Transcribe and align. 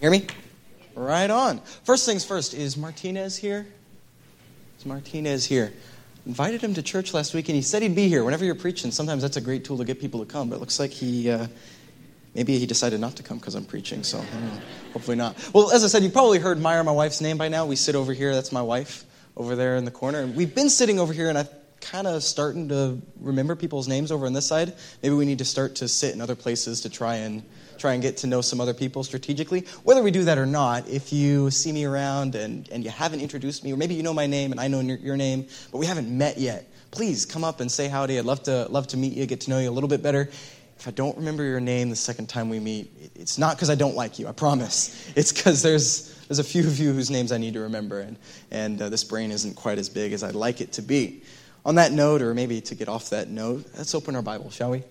Hear 0.00 0.12
me? 0.12 0.26
Right 0.94 1.28
on. 1.28 1.58
First 1.82 2.06
things 2.06 2.24
first, 2.24 2.54
is 2.54 2.76
Martinez 2.76 3.36
here? 3.36 3.66
Is 4.78 4.86
Martinez 4.86 5.44
here? 5.44 5.72
Invited 6.24 6.60
him 6.60 6.74
to 6.74 6.82
church 6.82 7.12
last 7.12 7.34
week, 7.34 7.48
and 7.48 7.56
he 7.56 7.62
said 7.62 7.82
he'd 7.82 7.96
be 7.96 8.08
here. 8.08 8.22
Whenever 8.22 8.44
you're 8.44 8.54
preaching, 8.54 8.92
sometimes 8.92 9.22
that's 9.22 9.36
a 9.36 9.40
great 9.40 9.64
tool 9.64 9.76
to 9.78 9.84
get 9.84 10.00
people 10.00 10.20
to 10.20 10.26
come, 10.26 10.50
but 10.50 10.56
it 10.56 10.58
looks 10.60 10.78
like 10.78 10.92
he. 10.92 11.30
Uh, 11.30 11.48
maybe 12.32 12.58
he 12.60 12.66
decided 12.66 13.00
not 13.00 13.16
to 13.16 13.24
come 13.24 13.38
because 13.38 13.56
I'm 13.56 13.64
preaching, 13.64 14.04
so 14.04 14.24
hopefully 14.92 15.16
not. 15.16 15.36
Well, 15.52 15.72
as 15.72 15.82
I 15.82 15.88
said, 15.88 16.04
you 16.04 16.10
probably 16.10 16.38
heard 16.38 16.60
Myra, 16.60 16.84
my 16.84 16.92
wife's 16.92 17.20
name 17.20 17.36
by 17.36 17.48
now. 17.48 17.66
We 17.66 17.74
sit 17.74 17.96
over 17.96 18.12
here. 18.12 18.32
That's 18.32 18.52
my 18.52 18.62
wife 18.62 19.04
over 19.36 19.56
there 19.56 19.74
in 19.74 19.84
the 19.84 19.90
corner. 19.90 20.20
And 20.20 20.36
we've 20.36 20.54
been 20.54 20.70
sitting 20.70 21.00
over 21.00 21.12
here, 21.12 21.28
and 21.28 21.36
I'm 21.36 21.48
kind 21.80 22.06
of 22.06 22.22
starting 22.22 22.68
to 22.68 23.02
remember 23.20 23.56
people's 23.56 23.88
names 23.88 24.12
over 24.12 24.26
on 24.26 24.32
this 24.32 24.46
side. 24.46 24.74
Maybe 25.02 25.16
we 25.16 25.24
need 25.24 25.38
to 25.38 25.44
start 25.44 25.74
to 25.76 25.88
sit 25.88 26.14
in 26.14 26.20
other 26.20 26.36
places 26.36 26.82
to 26.82 26.88
try 26.88 27.16
and 27.16 27.42
try 27.78 27.94
and 27.94 28.02
get 28.02 28.16
to 28.18 28.26
know 28.26 28.40
some 28.40 28.60
other 28.60 28.74
people 28.74 29.04
strategically. 29.04 29.60
Whether 29.84 30.02
we 30.02 30.10
do 30.10 30.24
that 30.24 30.38
or 30.38 30.46
not, 30.46 30.88
if 30.88 31.12
you 31.12 31.50
see 31.50 31.72
me 31.72 31.84
around 31.84 32.34
and, 32.34 32.68
and 32.70 32.84
you 32.84 32.90
haven't 32.90 33.20
introduced 33.20 33.64
me, 33.64 33.72
or 33.72 33.76
maybe 33.76 33.94
you 33.94 34.02
know 34.02 34.14
my 34.14 34.26
name 34.26 34.52
and 34.52 34.60
I 34.60 34.68
know 34.68 34.80
your, 34.80 34.98
your 34.98 35.16
name, 35.16 35.46
but 35.72 35.78
we 35.78 35.86
haven't 35.86 36.10
met 36.10 36.38
yet, 36.38 36.70
please 36.90 37.26
come 37.26 37.44
up 37.44 37.60
and 37.60 37.70
say 37.70 37.88
howdy. 37.88 38.18
I'd 38.18 38.24
love 38.24 38.42
to 38.44 38.66
love 38.70 38.86
to 38.88 38.96
meet 38.96 39.12
you, 39.12 39.26
get 39.26 39.40
to 39.42 39.50
know 39.50 39.58
you 39.58 39.70
a 39.70 39.72
little 39.72 39.88
bit 39.88 40.02
better. 40.02 40.28
If 40.78 40.86
I 40.86 40.92
don't 40.92 41.16
remember 41.16 41.42
your 41.42 41.60
name 41.60 41.90
the 41.90 41.96
second 41.96 42.28
time 42.28 42.48
we 42.48 42.60
meet, 42.60 42.92
it's 43.16 43.36
not 43.36 43.56
because 43.56 43.68
I 43.68 43.74
don't 43.74 43.96
like 43.96 44.18
you. 44.18 44.28
I 44.28 44.32
promise. 44.32 45.12
It's 45.16 45.32
because 45.32 45.62
there's 45.62 46.14
there's 46.28 46.38
a 46.38 46.44
few 46.44 46.66
of 46.66 46.78
you 46.78 46.92
whose 46.92 47.10
names 47.10 47.32
I 47.32 47.38
need 47.38 47.54
to 47.54 47.60
remember, 47.60 48.00
and 48.00 48.16
and 48.50 48.80
uh, 48.80 48.88
this 48.88 49.04
brain 49.04 49.30
isn't 49.32 49.56
quite 49.56 49.78
as 49.78 49.88
big 49.88 50.12
as 50.12 50.22
I'd 50.22 50.34
like 50.34 50.60
it 50.60 50.72
to 50.72 50.82
be. 50.82 51.22
On 51.64 51.74
that 51.74 51.92
note, 51.92 52.22
or 52.22 52.32
maybe 52.34 52.60
to 52.62 52.74
get 52.74 52.88
off 52.88 53.10
that 53.10 53.28
note, 53.28 53.66
let's 53.76 53.94
open 53.94 54.14
our 54.14 54.22
Bible, 54.22 54.50
shall 54.50 54.70
we? 54.70 54.84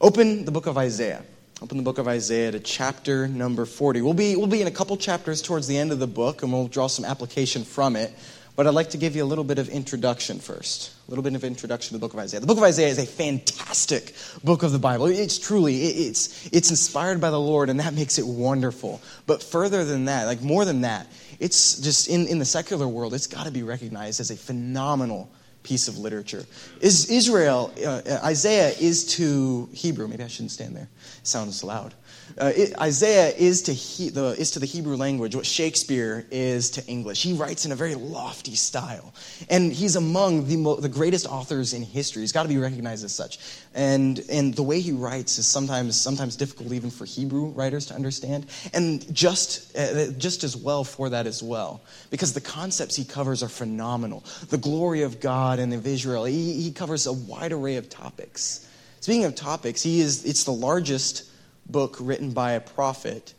Open 0.00 0.44
the 0.44 0.50
book 0.50 0.66
of 0.66 0.78
Isaiah. 0.78 1.22
Open 1.60 1.76
the 1.76 1.82
book 1.82 1.98
of 1.98 2.06
Isaiah 2.06 2.52
to 2.52 2.60
chapter 2.60 3.26
number 3.26 3.64
40. 3.64 4.00
We'll 4.02 4.14
be, 4.14 4.36
we'll 4.36 4.46
be 4.46 4.60
in 4.60 4.68
a 4.68 4.70
couple 4.70 4.96
chapters 4.96 5.42
towards 5.42 5.66
the 5.66 5.76
end 5.76 5.90
of 5.90 5.98
the 5.98 6.06
book, 6.06 6.44
and 6.44 6.52
we'll 6.52 6.68
draw 6.68 6.86
some 6.86 7.04
application 7.04 7.64
from 7.64 7.96
it. 7.96 8.12
But 8.54 8.68
I'd 8.68 8.74
like 8.74 8.90
to 8.90 8.96
give 8.96 9.16
you 9.16 9.24
a 9.24 9.26
little 9.26 9.42
bit 9.42 9.58
of 9.58 9.68
introduction 9.68 10.38
first. 10.38 10.92
A 11.08 11.10
little 11.10 11.24
bit 11.24 11.34
of 11.34 11.42
introduction 11.42 11.88
to 11.88 11.94
the 11.94 11.98
book 11.98 12.12
of 12.12 12.20
Isaiah. 12.20 12.38
The 12.38 12.46
book 12.46 12.58
of 12.58 12.62
Isaiah 12.62 12.86
is 12.86 13.00
a 13.00 13.06
fantastic 13.06 14.14
book 14.44 14.62
of 14.62 14.70
the 14.70 14.78
Bible. 14.78 15.06
It's 15.06 15.36
truly, 15.36 15.82
it's, 15.82 16.48
it's 16.52 16.70
inspired 16.70 17.20
by 17.20 17.30
the 17.30 17.40
Lord, 17.40 17.70
and 17.70 17.80
that 17.80 17.92
makes 17.92 18.20
it 18.20 18.26
wonderful. 18.26 19.00
But 19.26 19.42
further 19.42 19.84
than 19.84 20.04
that, 20.04 20.26
like 20.26 20.40
more 20.40 20.64
than 20.64 20.82
that, 20.82 21.08
it's 21.40 21.80
just 21.80 22.06
in, 22.06 22.28
in 22.28 22.38
the 22.38 22.44
secular 22.44 22.86
world, 22.86 23.14
it's 23.14 23.26
got 23.26 23.46
to 23.46 23.50
be 23.50 23.64
recognized 23.64 24.20
as 24.20 24.30
a 24.30 24.36
phenomenal 24.36 25.28
piece 25.68 25.86
of 25.86 25.98
literature. 25.98 26.46
Is 26.80 27.10
Israel, 27.10 27.70
uh, 27.86 28.00
Isaiah 28.24 28.70
is 28.80 29.04
to 29.16 29.68
Hebrew, 29.74 30.08
maybe 30.08 30.24
I 30.24 30.28
shouldn't 30.28 30.50
stand 30.50 30.74
there, 30.74 30.88
it 31.18 31.26
sounds 31.26 31.62
loud. 31.62 31.92
Uh, 32.40 32.52
it, 32.54 32.78
Isaiah 32.80 33.34
is 33.36 33.62
to, 33.62 33.72
he, 33.72 34.10
the, 34.10 34.28
is 34.38 34.52
to 34.52 34.60
the 34.60 34.66
Hebrew 34.66 34.96
language 34.96 35.34
what 35.34 35.44
Shakespeare 35.44 36.24
is 36.30 36.70
to 36.70 36.86
English. 36.86 37.22
He 37.22 37.32
writes 37.32 37.66
in 37.66 37.72
a 37.72 37.74
very 37.74 37.96
lofty 37.96 38.54
style. 38.54 39.12
And 39.50 39.72
he's 39.72 39.96
among 39.96 40.46
the, 40.46 40.56
mo- 40.56 40.76
the 40.76 40.88
greatest 40.88 41.26
authors 41.26 41.74
in 41.74 41.82
history. 41.82 42.22
He's 42.22 42.30
got 42.30 42.44
to 42.44 42.48
be 42.48 42.58
recognized 42.58 43.04
as 43.04 43.12
such. 43.12 43.38
And, 43.74 44.20
and 44.30 44.54
the 44.54 44.62
way 44.62 44.80
he 44.80 44.92
writes 44.92 45.38
is 45.38 45.48
sometimes, 45.48 46.00
sometimes 46.00 46.36
difficult 46.36 46.72
even 46.72 46.90
for 46.90 47.04
Hebrew 47.04 47.46
writers 47.46 47.86
to 47.86 47.94
understand. 47.94 48.46
And 48.72 49.12
just, 49.12 49.76
uh, 49.76 50.12
just 50.12 50.44
as 50.44 50.56
well 50.56 50.84
for 50.84 51.08
that 51.08 51.26
as 51.26 51.42
well. 51.42 51.80
Because 52.10 52.32
the 52.34 52.40
concepts 52.40 52.94
he 52.94 53.04
covers 53.04 53.42
are 53.42 53.48
phenomenal. 53.48 54.24
The 54.50 54.58
glory 54.58 55.02
of 55.02 55.18
God 55.18 55.58
and 55.58 55.74
of 55.74 55.86
Israel. 55.86 56.24
He, 56.24 56.62
he 56.62 56.70
covers 56.70 57.06
a 57.06 57.12
wide 57.12 57.52
array 57.52 57.76
of 57.76 57.88
topics. 57.88 58.64
Speaking 59.00 59.24
of 59.24 59.34
topics, 59.34 59.82
he 59.82 60.00
is, 60.00 60.24
it's 60.24 60.44
the 60.44 60.52
largest 60.52 61.27
book 61.68 61.96
written 62.00 62.32
by 62.32 62.52
a 62.52 62.60
prophet, 62.60 63.34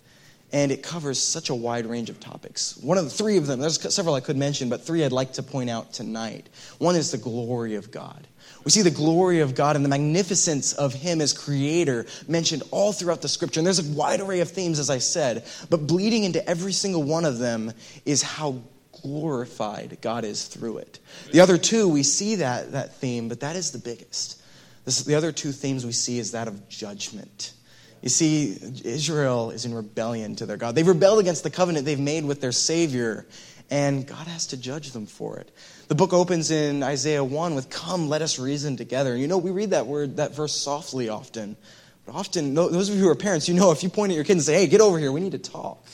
and 0.51 0.71
it 0.71 0.81
covers 0.81 1.21
such 1.21 1.49
a 1.49 1.55
wide 1.55 1.85
range 1.85 2.09
of 2.09 2.19
topics. 2.19 2.77
One 2.77 2.97
of 2.97 3.03
the 3.03 3.09
three 3.09 3.37
of 3.37 3.47
them, 3.47 3.59
there's 3.59 3.93
several 3.93 4.15
I 4.15 4.19
could 4.21 4.37
mention, 4.37 4.69
but 4.69 4.85
three 4.85 5.03
I'd 5.03 5.11
like 5.11 5.33
to 5.33 5.43
point 5.43 5.69
out 5.69 5.93
tonight. 5.93 6.49
One 6.79 6.95
is 6.95 7.11
the 7.11 7.17
glory 7.17 7.75
of 7.75 7.91
God. 7.91 8.27
We 8.63 8.71
see 8.71 8.81
the 8.81 8.91
glory 8.91 9.39
of 9.39 9.55
God 9.55 9.75
and 9.75 9.85
the 9.85 9.89
magnificence 9.89 10.73
of 10.73 10.93
Him 10.93 11.21
as 11.21 11.33
Creator 11.33 12.07
mentioned 12.27 12.63
all 12.71 12.91
throughout 12.91 13.21
the 13.21 13.29
Scripture. 13.29 13.59
And 13.59 13.67
there's 13.67 13.79
a 13.79 13.93
wide 13.93 14.19
array 14.19 14.41
of 14.41 14.49
themes, 14.49 14.79
as 14.79 14.89
I 14.89 14.97
said, 14.97 15.45
but 15.69 15.87
bleeding 15.87 16.23
into 16.23 16.47
every 16.47 16.73
single 16.73 17.03
one 17.03 17.25
of 17.25 17.39
them 17.39 17.71
is 18.05 18.21
how 18.21 18.61
glorified 19.01 19.97
God 20.01 20.25
is 20.25 20.47
through 20.47 20.79
it. 20.79 20.99
The 21.31 21.39
other 21.39 21.57
two, 21.57 21.87
we 21.87 22.03
see 22.03 22.35
that, 22.35 22.73
that 22.73 22.95
theme, 22.95 23.29
but 23.29 23.39
that 23.39 23.55
is 23.55 23.71
the 23.71 23.79
biggest. 23.79 24.41
This, 24.85 25.03
the 25.03 25.15
other 25.15 25.31
two 25.31 25.51
themes 25.51 25.85
we 25.85 25.91
see 25.91 26.19
is 26.19 26.31
that 26.31 26.47
of 26.47 26.67
judgment. 26.67 27.53
You 28.01 28.09
see, 28.09 28.57
Israel 28.85 29.51
is 29.51 29.65
in 29.65 29.73
rebellion 29.73 30.35
to 30.37 30.45
their 30.45 30.57
God. 30.57 30.75
They've 30.75 30.87
rebelled 30.87 31.19
against 31.19 31.43
the 31.43 31.49
covenant 31.49 31.85
they've 31.85 31.99
made 31.99 32.23
with 32.23 32.39
their 32.39 32.53
Savior, 32.53 33.25
and 33.69 34.07
God 34.07 34.27
has 34.27 34.47
to 34.47 34.57
judge 34.57 34.91
them 34.91 35.05
for 35.05 35.37
it. 35.37 35.51
The 35.89 35.95
book 35.95 36.13
opens 36.13 36.49
in 36.49 36.81
Isaiah 36.81 37.23
1 37.23 37.55
with, 37.55 37.69
Come, 37.69 38.07
let 38.07 38.21
us 38.21 38.39
reason 38.39 38.77
together. 38.77 39.11
And 39.13 39.21
you 39.21 39.27
know, 39.27 39.37
we 39.37 39.51
read 39.51 39.71
that 39.71 39.85
word, 39.85 40.17
that 40.17 40.33
verse 40.33 40.55
softly 40.55 41.09
often. 41.09 41.57
But 42.05 42.15
often, 42.15 42.53
those 42.53 42.89
of 42.89 42.95
you 42.95 43.01
who 43.01 43.09
are 43.09 43.15
parents, 43.15 43.49
you 43.49 43.55
know, 43.55 43.71
if 43.71 43.83
you 43.83 43.89
point 43.89 44.11
at 44.11 44.15
your 44.15 44.23
kid 44.23 44.33
and 44.33 44.41
say, 44.41 44.55
Hey, 44.55 44.67
get 44.67 44.81
over 44.81 44.97
here, 44.97 45.11
we 45.11 45.19
need 45.19 45.33
to 45.33 45.39
talk. 45.39 45.85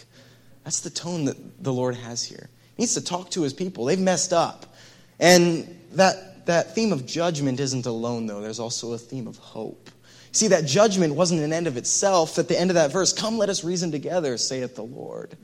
That's 0.64 0.82
the 0.82 0.90
tone 0.90 1.26
that 1.26 1.64
the 1.64 1.74
Lord 1.74 1.96
has 1.96 2.24
here. 2.24 2.50
He 2.76 2.84
needs 2.84 2.94
to 2.96 3.04
talk 3.04 3.32
to 3.32 3.42
his 3.42 3.54
people. 3.54 3.86
They've 3.86 4.00
messed 4.00 4.34
up. 4.34 4.76
And 5.20 5.80
that, 5.94 6.46
that 6.46 6.76
theme 6.76 6.92
of 6.92 7.06
judgment 7.06 7.60
isn't 7.60 7.86
alone, 7.86 8.28
though. 8.28 8.42
There's 8.42 8.60
also 8.60 8.94
a 8.94 8.98
theme 8.98 9.28
of 9.28 9.38
hope. 9.38 9.90
See, 10.36 10.50
that 10.50 10.66
judgment 10.66 11.16
wasn't 11.16 11.40
an 11.40 11.54
end 11.54 11.66
of 11.66 11.78
itself. 11.78 12.38
At 12.38 12.50
the 12.50 12.60
end 12.60 12.70
of 12.70 12.76
that 12.76 12.92
verse, 12.92 13.14
come 13.14 13.38
let 13.38 13.48
us 13.48 13.64
reason 13.64 13.90
together, 13.90 14.36
saith 14.36 14.76
the 14.76 14.84
Lord. 14.84 15.38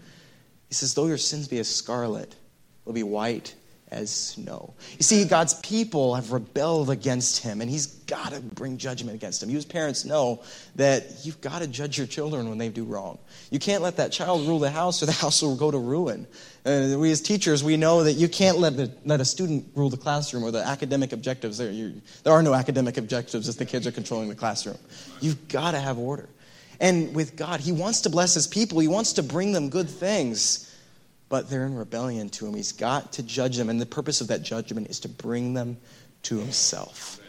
He 0.68 0.74
says, 0.74 0.94
though 0.94 1.07
your 1.07 1.18
sins 1.18 1.47
be 1.47 1.59
as 1.59 1.74
scarlet, 1.74 2.35
they'll 2.84 2.94
be 2.94 3.01
white 3.01 3.56
as 3.91 4.09
snow. 4.09 4.74
You 4.97 5.03
see, 5.03 5.25
God's 5.25 5.53
people 5.56 6.16
have 6.16 6.31
rebelled 6.31 6.90
against 6.90 7.44
him, 7.44 7.59
and 7.59 7.69
he's 7.69 7.88
got 7.88 8.31
to 8.31 8.40
bring 8.40 8.78
judgment 8.78 9.16
against 9.16 9.41
them. 9.41 9.50
You, 9.50 9.57
as 9.57 9.66
parents, 9.66 10.06
know 10.06 10.41
that 10.75 11.25
you've 11.25 11.41
got 11.41 11.59
to 11.59 11.68
judge 11.68 11.97
your 11.97 12.07
children 12.07 12.47
when 12.47 12.57
they 12.57 12.69
do 12.69 12.85
wrong. 12.85 13.18
You 13.50 13.59
can't 13.59 13.84
let 13.84 13.97
that 13.97 14.13
child 14.13 14.47
rule 14.47 14.59
the 14.59 14.72
house, 14.72 15.03
or 15.03 15.07
the 15.07 15.12
house 15.24 15.41
will 15.41 15.57
go 15.57 15.69
to 15.69 15.78
ruin. 15.78 16.25
Uh, 16.66 16.96
we, 16.97 17.12
as 17.12 17.22
teachers, 17.22 17.63
we 17.63 17.75
know 17.75 18.03
that 18.06 18.13
you 18.13 18.30
can't 18.30 18.59
let, 18.59 18.78
the, 18.78 18.90
let 19.03 19.19
a 19.19 19.25
student 19.25 19.66
rule 19.75 19.90
the 19.90 19.97
classroom 19.97 20.44
or 20.44 20.51
the 20.51 20.66
academic 20.66 21.12
objectives. 21.12 21.57
There, 21.57 21.69
you, 21.69 22.01
there 22.24 22.31
are 22.31 22.41
no 22.41 22.53
academic 22.53 22.97
objectives 22.97 23.50
if 23.50 23.57
the 23.57 23.66
kids 23.66 23.85
are 23.88 23.91
controlling 23.91 24.30
the 24.30 24.35
classroom. 24.35 24.78
You've 25.19 25.50
got 25.50 25.72
to 25.72 25.80
have 25.80 25.97
order. 25.97 26.30
And 26.80 27.13
with 27.13 27.35
God, 27.35 27.59
He 27.59 27.74
wants 27.74 28.01
to 28.01 28.09
bless 28.09 28.34
His 28.35 28.47
people, 28.47 28.80
He 28.80 28.88
wants 28.88 29.13
to 29.13 29.24
bring 29.24 29.51
them 29.51 29.69
good 29.69 29.90
things 29.90 30.70
but 31.31 31.50
they're 31.50 31.66
in 31.66 31.75
rebellion 31.75 32.30
to 32.30 32.46
him. 32.46 32.53
He's 32.53 32.74
got 32.74 33.14
to 33.14 33.24
judge 33.24 33.56
them, 33.56 33.69
and 33.69 33.80
the 33.80 33.86
purpose 33.86 34.19
of 34.19 34.28
that 34.28 34.44
judgment 34.44 34.90
is 34.90 35.00
to 35.00 35.09
bring 35.09 35.53
them 35.53 35.78
to 36.24 36.38
himself. 36.38 37.19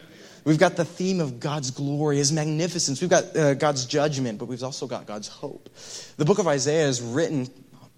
We've 0.43 0.59
got 0.59 0.75
the 0.75 0.83
theme 0.83 1.21
of 1.21 1.39
God's 1.39 1.71
glory, 1.71 2.17
His 2.17 2.33
magnificence. 2.33 2.99
We've 2.99 3.09
got 3.09 3.35
uh, 3.35 3.53
God's 3.53 3.85
judgment, 3.85 4.39
but 4.39 4.45
we've 4.45 4.61
also 4.61 4.87
got 4.87 5.07
God's 5.07 5.29
hope. 5.29 5.69
The 6.17 6.25
book 6.25 6.37
of 6.37 6.47
Isaiah 6.47 6.85
is 6.85 7.01
written 7.01 7.47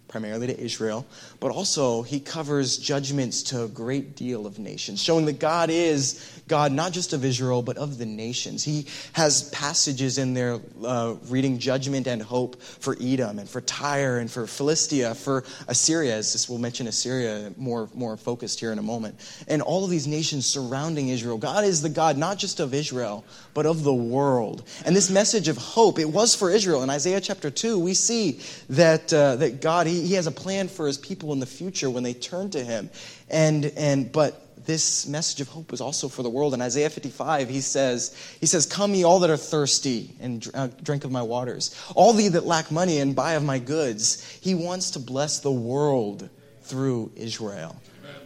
primarily 0.08 0.48
to 0.48 0.60
Israel, 0.60 1.06
but 1.40 1.52
also 1.52 2.02
he 2.02 2.20
covers 2.20 2.78
judgments 2.78 3.44
to 3.44 3.64
a 3.64 3.68
great 3.68 4.16
deal 4.16 4.46
of 4.46 4.60
nations, 4.60 5.02
showing 5.02 5.26
that 5.26 5.40
God 5.40 5.70
is 5.70 6.42
God 6.48 6.72
not 6.72 6.92
just 6.92 7.14
of 7.14 7.26
Israel, 7.26 7.64
but 7.64 7.78
of 7.78 7.98
the 7.98 8.06
nations. 8.06 8.64
He 8.64 8.86
has 9.14 9.50
passages 9.50 10.18
in 10.18 10.34
there 10.34 10.60
uh, 10.84 11.16
reading 11.28 11.58
judgment 11.58 12.06
and 12.08 12.22
hope 12.22 12.62
for 12.62 12.96
Edom 13.02 13.40
and 13.40 13.50
for 13.50 13.62
Tyre 13.62 14.20
and 14.20 14.30
for 14.30 14.46
Philistia, 14.46 15.16
for 15.16 15.44
Assyria, 15.68 16.16
as 16.16 16.34
this 16.34 16.48
will 16.48 16.60
mention 16.60 16.88
Assyria 16.88 17.52
more, 17.58 17.90
more 17.94 18.16
focused 18.16 18.60
here 18.60 18.72
in 18.72 18.78
a 18.78 18.84
moment, 18.84 19.16
and 19.48 19.62
all 19.62 19.84
of 19.84 19.90
these 19.90 20.08
nations 20.08 20.46
surrounding 20.46 21.10
Israel. 21.10 21.38
God 21.38 21.64
is 21.64 21.82
the 21.82 21.90
God 21.90 22.18
not 22.18 22.38
just 22.38 22.60
of 22.60 22.74
Israel, 22.74 23.26
but 23.54 23.66
of 23.66 23.84
the 23.84 23.94
world. 23.94 24.68
And 24.86 24.96
this 24.96 25.10
message 25.10 25.48
of 25.48 25.58
hope, 25.58 25.98
it 25.98 26.10
was 26.10 26.36
for 26.36 26.52
Israel. 26.52 26.84
In 26.84 26.90
Isaiah 26.90 27.22
chapter 27.22 27.50
2, 27.50 27.80
we 27.80 27.94
see 27.94 28.40
that, 28.70 29.12
uh, 29.14 29.38
that 29.38 29.62
God, 29.62 29.88
he, 29.88 29.95
he 30.02 30.14
has 30.14 30.28
a 30.28 30.32
plan 30.32 30.68
for 30.68 30.88
his 30.88 30.98
people 30.98 31.34
in 31.34 31.40
the 31.40 31.46
future 31.46 31.90
when 31.90 32.04
they 32.04 32.14
turn 32.14 32.50
to 32.52 32.64
him. 32.64 32.90
And, 33.30 33.66
and, 33.78 34.12
but 34.12 34.42
this 34.66 35.08
message 35.08 35.42
of 35.42 35.48
hope 35.48 35.74
is 35.74 35.82
also 35.82 36.08
for 36.08 36.24
the 36.24 36.30
world. 36.30 36.54
In 36.54 36.62
Isaiah 36.62 36.90
55, 36.90 37.50
he 37.50 37.62
says, 37.62 38.16
he 38.40 38.46
says, 38.46 38.66
Come 38.66 38.94
ye 38.94 39.04
all 39.04 39.20
that 39.20 39.30
are 39.30 39.38
thirsty 39.38 40.16
and 40.20 40.48
uh, 40.54 40.68
drink 40.84 41.04
of 41.04 41.12
my 41.12 41.22
waters. 41.22 41.80
All 41.96 42.20
ye 42.20 42.30
that 42.30 42.46
lack 42.46 42.72
money 42.72 43.00
and 43.00 43.16
buy 43.16 43.34
of 43.34 43.44
my 43.44 43.60
goods. 43.60 44.24
He 44.42 44.56
wants 44.56 44.92
to 44.92 45.00
bless 45.00 45.40
the 45.40 45.52
world 45.52 46.30
through 46.64 47.12
Israel. 47.16 47.76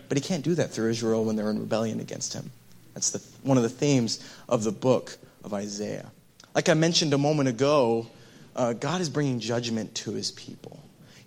But 0.07 0.18
he 0.18 0.24
can't 0.24 0.44
do 0.44 0.56
that 0.56 0.72
through 0.72 0.89
Israel 0.89 1.24
when 1.25 1.36
they're 1.36 1.51
in 1.51 1.60
rebellion 1.60 2.00
against 2.00 2.33
him. 2.33 2.51
That's 2.94 3.12
the, 3.12 3.22
one 3.44 3.57
of 3.57 3.63
the 3.63 3.69
themes 3.69 4.19
of 4.48 4.63
the 4.63 4.72
book 4.72 5.15
of 5.44 5.54
Isaiah. 5.54 6.12
Like 6.56 6.68
I 6.68 6.74
mentioned 6.74 7.13
a 7.13 7.18
moment 7.18 7.48
ago, 7.48 8.07
uh, 8.56 8.74
God 8.74 9.01
is 9.01 9.10
bringing 9.10 9.39
judgment 9.39 9.94
to 9.95 10.12
his 10.12 10.31
people. 10.31 10.80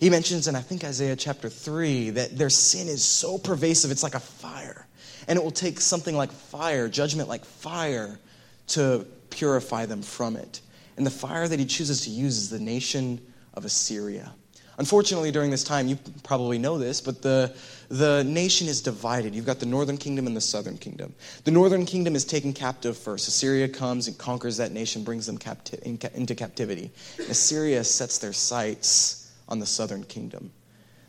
He 0.03 0.11
mentions 0.11 0.49
in, 0.49 0.57
I 0.57 0.61
think, 0.61 0.83
Isaiah 0.83 1.15
chapter 1.15 1.49
3, 1.49 2.11
that 2.11 2.37
their 2.37 2.51
sin 2.51 2.89
is 2.89 3.05
so 3.05 3.39
pervasive, 3.39 3.93
it's 3.93 4.03
like 4.03 4.17
a 4.17 4.21
fire. 4.21 4.89
And 5.29 5.39
it 5.39 5.45
will 5.45 5.53
take 5.53 5.81
something 5.81 6.17
like 6.17 6.33
fire, 6.33 6.89
judgment 6.89 7.29
like 7.29 7.45
fire, 7.45 8.19
to 8.67 9.07
purify 9.31 9.87
them 9.87 10.03
from 10.03 10.35
it. 10.35 10.61
And 10.97 11.07
the 11.07 11.11
fire 11.13 11.47
that 11.47 11.57
he 11.61 11.65
chooses 11.65 12.01
to 12.01 12.11
use 12.11 12.37
is 12.37 12.51
the 12.51 12.59
nation 12.59 13.21
of 13.55 13.65
Assyria. 13.65 14.33
Unfortunately, 14.79 15.31
during 15.31 15.53
this 15.53 15.63
time, 15.63 15.87
you 15.87 15.97
probably 16.25 16.59
know 16.59 16.79
this, 16.79 17.01
but 17.01 17.23
the, 17.23 17.55
the 17.89 18.25
nation 18.25 18.67
is 18.67 18.83
divided. 18.83 19.37
You've 19.37 19.47
got 19.47 19.61
the 19.61 19.67
northern 19.67 19.99
kingdom 19.99 20.27
and 20.27 20.37
the 20.37 20.41
southern 20.41 20.79
kingdom. 20.79 21.15
The 21.45 21.53
northern 21.53 21.87
kingdom 21.87 22.17
is 22.17 22.25
taken 22.25 22.53
captive 22.53 22.99
first. 22.99 23.29
Assyria 23.29 23.69
comes 23.69 24.09
and 24.09 24.19
conquers 24.19 24.57
that 24.57 24.73
nation, 24.73 25.05
brings 25.05 25.27
them 25.27 25.39
capti- 25.39 25.81
into 26.13 26.35
captivity. 26.35 26.91
Assyria 27.29 27.85
sets 27.85 28.19
their 28.19 28.33
sights 28.33 29.22
on 29.53 29.59
the 29.59 29.67
southern 29.67 30.03
kingdom. 30.03 30.51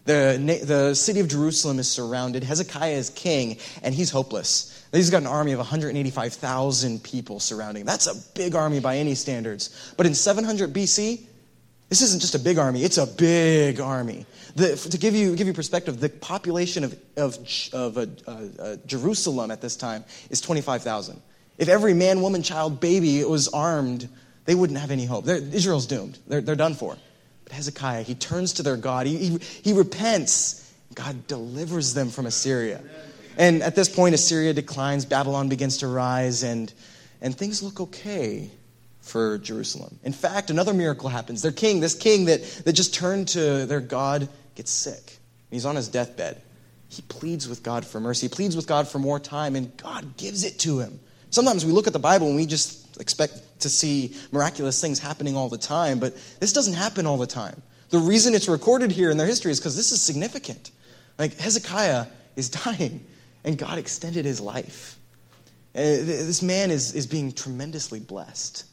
The, 0.03 0.61
the 0.65 0.93
city 0.95 1.21
of 1.21 1.29
Jerusalem 1.29 1.79
is 1.79 1.89
surrounded. 1.89 2.43
Hezekiah 2.43 2.91
is 2.91 3.09
king, 3.09 3.57
and 3.81 3.95
he's 3.95 4.09
hopeless. 4.09 4.85
He's 4.91 5.09
got 5.09 5.21
an 5.21 5.27
army 5.27 5.53
of 5.53 5.59
185,000 5.59 7.01
people 7.01 7.39
surrounding. 7.39 7.81
Him. 7.81 7.87
That's 7.87 8.07
a 8.07 8.15
big 8.35 8.53
army 8.53 8.81
by 8.81 8.97
any 8.97 9.15
standards. 9.15 9.93
But 9.95 10.05
in 10.05 10.13
700 10.13 10.73
BC, 10.73 11.21
this 11.87 12.01
isn't 12.01 12.19
just 12.19 12.35
a 12.35 12.39
big 12.39 12.57
army, 12.57 12.83
it's 12.83 12.97
a 12.97 13.07
big 13.07 13.79
army. 13.79 14.25
The, 14.57 14.75
to 14.75 14.97
give 14.97 15.15
you, 15.15 15.37
give 15.37 15.47
you 15.47 15.53
perspective, 15.53 16.01
the 16.01 16.09
population 16.09 16.83
of, 16.83 16.99
of, 17.15 17.37
of 17.71 17.97
uh, 17.97 18.05
uh, 18.27 18.75
Jerusalem 18.85 19.51
at 19.51 19.61
this 19.61 19.77
time 19.77 20.03
is 20.29 20.41
25,000. 20.41 21.21
If 21.57 21.69
every 21.69 21.93
man, 21.93 22.21
woman, 22.21 22.43
child, 22.43 22.81
baby 22.81 23.23
was 23.23 23.47
armed, 23.47 24.09
they 24.43 24.53
wouldn't 24.53 24.79
have 24.79 24.91
any 24.91 25.05
hope. 25.05 25.23
They're, 25.23 25.37
Israel's 25.37 25.87
doomed. 25.87 26.19
They're, 26.27 26.41
they're 26.41 26.55
done 26.55 26.73
for. 26.73 26.97
Hezekiah, 27.53 28.03
he 28.03 28.15
turns 28.15 28.53
to 28.53 28.63
their 28.63 28.77
God. 28.77 29.07
He, 29.07 29.17
he, 29.17 29.37
he 29.37 29.73
repents. 29.73 30.59
God 30.93 31.27
delivers 31.27 31.93
them 31.93 32.09
from 32.09 32.25
Assyria. 32.25 32.81
And 33.37 33.63
at 33.63 33.75
this 33.75 33.89
point, 33.89 34.13
Assyria 34.13 34.53
declines, 34.53 35.05
Babylon 35.05 35.49
begins 35.49 35.77
to 35.77 35.87
rise, 35.87 36.43
and, 36.43 36.71
and 37.21 37.35
things 37.35 37.63
look 37.63 37.79
okay 37.79 38.49
for 39.01 39.37
Jerusalem. 39.39 39.99
In 40.03 40.13
fact, 40.13 40.49
another 40.49 40.73
miracle 40.73 41.09
happens. 41.09 41.41
Their 41.41 41.51
king, 41.51 41.79
this 41.79 41.95
king 41.95 42.25
that, 42.25 42.43
that 42.65 42.73
just 42.73 42.93
turned 42.93 43.27
to 43.29 43.65
their 43.65 43.81
God, 43.81 44.29
gets 44.55 44.71
sick. 44.71 45.17
He's 45.49 45.65
on 45.65 45.75
his 45.75 45.87
deathbed. 45.87 46.41
He 46.89 47.01
pleads 47.01 47.49
with 47.49 47.63
God 47.63 47.85
for 47.85 47.99
mercy, 47.99 48.27
he 48.27 48.33
pleads 48.33 48.55
with 48.55 48.67
God 48.67 48.87
for 48.87 48.99
more 48.99 49.19
time, 49.19 49.55
and 49.55 49.75
God 49.77 50.15
gives 50.15 50.43
it 50.43 50.59
to 50.59 50.79
him. 50.79 50.99
Sometimes 51.33 51.65
we 51.65 51.71
look 51.71 51.87
at 51.87 51.93
the 51.93 51.99
Bible 51.99 52.27
and 52.27 52.35
we 52.35 52.45
just 52.45 52.95
expect 53.01 53.59
to 53.61 53.67
see 53.67 54.15
miraculous 54.31 54.79
things 54.79 54.99
happening 54.99 55.35
all 55.35 55.49
the 55.49 55.57
time, 55.57 55.97
but 55.97 56.15
this 56.39 56.53
doesn't 56.53 56.75
happen 56.75 57.07
all 57.07 57.17
the 57.17 57.25
time. 57.25 57.59
The 57.89 57.97
reason 57.97 58.35
it's 58.35 58.47
recorded 58.47 58.91
here 58.91 59.09
in 59.09 59.17
their 59.17 59.25
history 59.25 59.51
is 59.51 59.59
because 59.59 59.75
this 59.75 59.91
is 59.91 59.99
significant. 59.99 60.69
Like 61.17 61.35
Hezekiah 61.39 62.05
is 62.35 62.49
dying, 62.65 63.03
and 63.43 63.57
God 63.57 63.79
extended 63.79 64.25
his 64.25 64.39
life. 64.39 64.99
Uh, 65.73 65.81
this 65.81 66.43
man 66.43 66.69
is, 66.69 66.93
is 66.93 67.07
being 67.07 67.31
tremendously 67.31 67.99
blessed. 67.99 68.65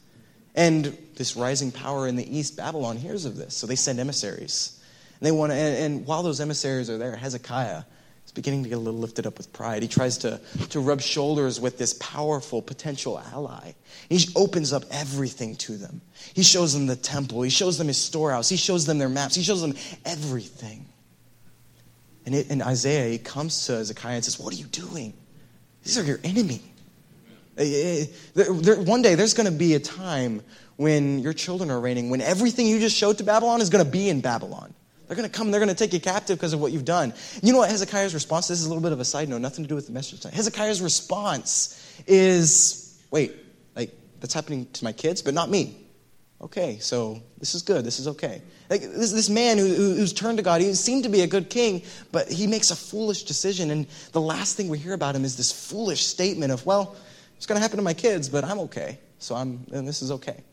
And 0.55 0.99
this 1.15 1.37
rising 1.37 1.73
power 1.73 2.09
in 2.09 2.17
the 2.17 2.39
east, 2.39 2.59
Babylon, 2.59 2.99
hears 2.99 3.25
of 3.25 3.39
this. 3.39 3.57
So 3.57 3.67
they 3.67 3.75
send 3.75 3.99
emissaries. 4.01 4.85
And, 5.19 5.27
they 5.27 5.33
want 5.33 5.51
to, 5.53 5.57
and, 5.57 5.95
and 5.95 6.07
while 6.07 6.23
those 6.23 6.43
emissaries 6.43 6.91
are 6.91 6.99
there, 6.99 7.17
Hezekiah 7.17 7.85
is 8.31 8.35
beginning 8.35 8.63
to 8.63 8.69
get 8.69 8.77
a 8.77 8.79
little 8.79 9.01
lifted 9.01 9.27
up 9.27 9.37
with 9.39 9.53
pride. 9.53 9.83
He 9.83 9.89
tries 9.89 10.17
to, 10.19 10.41
to 10.69 10.81
rub 10.81 11.01
shoulders 11.01 11.61
with 11.61 11.79
this 11.79 11.95
powerful 11.95 12.63
potential 12.63 13.19
ally. 13.33 13.73
He 14.09 14.29
opens 14.37 14.73
up 14.73 14.85
everything 14.91 15.57
to 15.57 15.77
them. 15.77 16.01
He 16.33 16.45
shows 16.45 16.73
them 16.73 16.87
the 16.87 16.95
temple. 16.95 17.43
He 17.43 17.51
shows 17.51 17.77
them 17.77 17.89
his 17.89 17.99
storehouse. 17.99 18.49
He 18.49 18.57
shows 18.57 18.87
them 18.87 18.99
their 18.99 19.09
maps. 19.09 19.35
He 19.35 19.43
shows 19.43 19.61
them 19.61 19.75
everything. 20.05 20.87
And 22.25 22.35
it, 22.35 22.51
in 22.51 22.63
Isaiah, 22.63 23.11
he 23.11 23.19
comes 23.19 23.67
to 23.67 23.73
Hezekiah 23.73 24.15
and 24.15 24.25
says, 24.25 24.39
What 24.39 24.55
are 24.55 24.57
you 24.57 24.67
doing? 24.67 25.13
These 25.83 25.99
are 25.99 26.05
your 26.05 26.21
enemy. 26.23 26.61
Eh, 27.59 28.05
eh, 28.37 28.75
one 28.77 29.03
day, 29.03 29.17
there's 29.17 29.35
going 29.35 29.51
to 29.51 29.59
be 29.59 29.75
a 29.75 29.81
time 29.81 30.43
when 30.77 31.19
your 31.19 31.33
children 31.33 31.71
are 31.71 31.81
reigning, 31.81 32.11
when 32.11 32.21
everything 32.21 32.67
you 32.67 32.79
just 32.79 32.97
showed 32.97 33.19
to 33.19 33.25
Babylon 33.25 33.61
is 33.61 33.71
going 33.71 33.85
to 33.85 33.91
be 33.91 34.09
in 34.09 34.21
Babylon. 34.21 34.73
They're 35.11 35.17
going 35.17 35.29
to 35.29 35.37
come, 35.37 35.51
they're 35.51 35.59
going 35.59 35.71
to 35.71 35.75
take 35.75 35.93
you 35.93 35.99
captive 35.99 36.39
because 36.39 36.53
of 36.53 36.61
what 36.61 36.71
you've 36.71 36.85
done. 36.85 37.13
You 37.43 37.53
know 37.53 37.59
what 37.59 37.69
Hezekiah's 37.69 38.15
response, 38.15 38.47
this 38.47 38.61
is 38.61 38.67
a 38.67 38.69
little 38.69 38.81
bit 38.81 38.93
of 38.93 39.01
a 39.01 39.05
side 39.05 39.29
note, 39.29 39.41
nothing 39.41 39.65
to 39.65 39.69
do 39.69 39.75
with 39.75 39.89
the 39.89 39.93
message. 39.93 40.23
Hezekiah's 40.23 40.81
response 40.81 42.01
is, 42.07 42.97
wait, 43.11 43.35
like, 43.75 43.93
that's 44.21 44.35
happening 44.35 44.69
to 44.75 44.85
my 44.85 44.93
kids, 44.93 45.21
but 45.21 45.35
not 45.35 45.51
me. 45.51 45.85
Okay, 46.41 46.79
so 46.79 47.21
this 47.41 47.57
is 47.57 47.63
good, 47.63 47.85
this 47.85 47.99
is 47.99 48.07
okay. 48.07 48.41
Like, 48.69 48.83
this, 48.83 49.11
this 49.11 49.29
man 49.29 49.59
who, 49.59 49.67
who's 49.67 50.13
turned 50.13 50.39
to 50.39 50.45
God, 50.45 50.61
he 50.61 50.73
seemed 50.75 51.03
to 51.03 51.09
be 51.09 51.23
a 51.23 51.27
good 51.27 51.51
king, 51.51 51.83
but 52.13 52.31
he 52.31 52.47
makes 52.47 52.71
a 52.71 52.77
foolish 52.77 53.25
decision, 53.25 53.73
and 53.73 53.89
the 54.13 54.21
last 54.21 54.57
thing 54.57 54.69
we 54.69 54.79
hear 54.79 54.95
about 54.95 55.17
him 55.17 55.25
is 55.25 55.37
this 55.37 55.51
foolish 55.51 56.07
statement 56.07 56.53
of, 56.53 56.65
well, 56.65 56.95
it's 57.37 57.47
going 57.47 57.57
to 57.57 57.63
happen 57.63 57.79
to 57.79 57.83
my 57.83 57.95
kids, 57.95 58.29
but 58.29 58.45
I'm 58.45 58.61
okay. 58.61 59.01
So 59.19 59.35
I'm, 59.35 59.67
and 59.73 59.89
this 59.89 60.03
is 60.03 60.13
okay. 60.13 60.45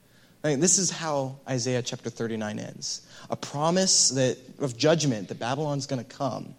This 0.42 0.78
is 0.78 0.89
how 0.89 1.38
Isaiah 1.48 1.81
chapter 1.81 2.10
39 2.10 2.60
ends 2.60 3.07
a 3.30 3.36
promise 3.36 4.10
that, 4.10 4.38
of 4.60 4.78
judgment 4.78 5.28
that 5.28 5.39
Babylon's 5.39 5.86
going 5.86 6.04
to 6.04 6.16
come, 6.16 6.56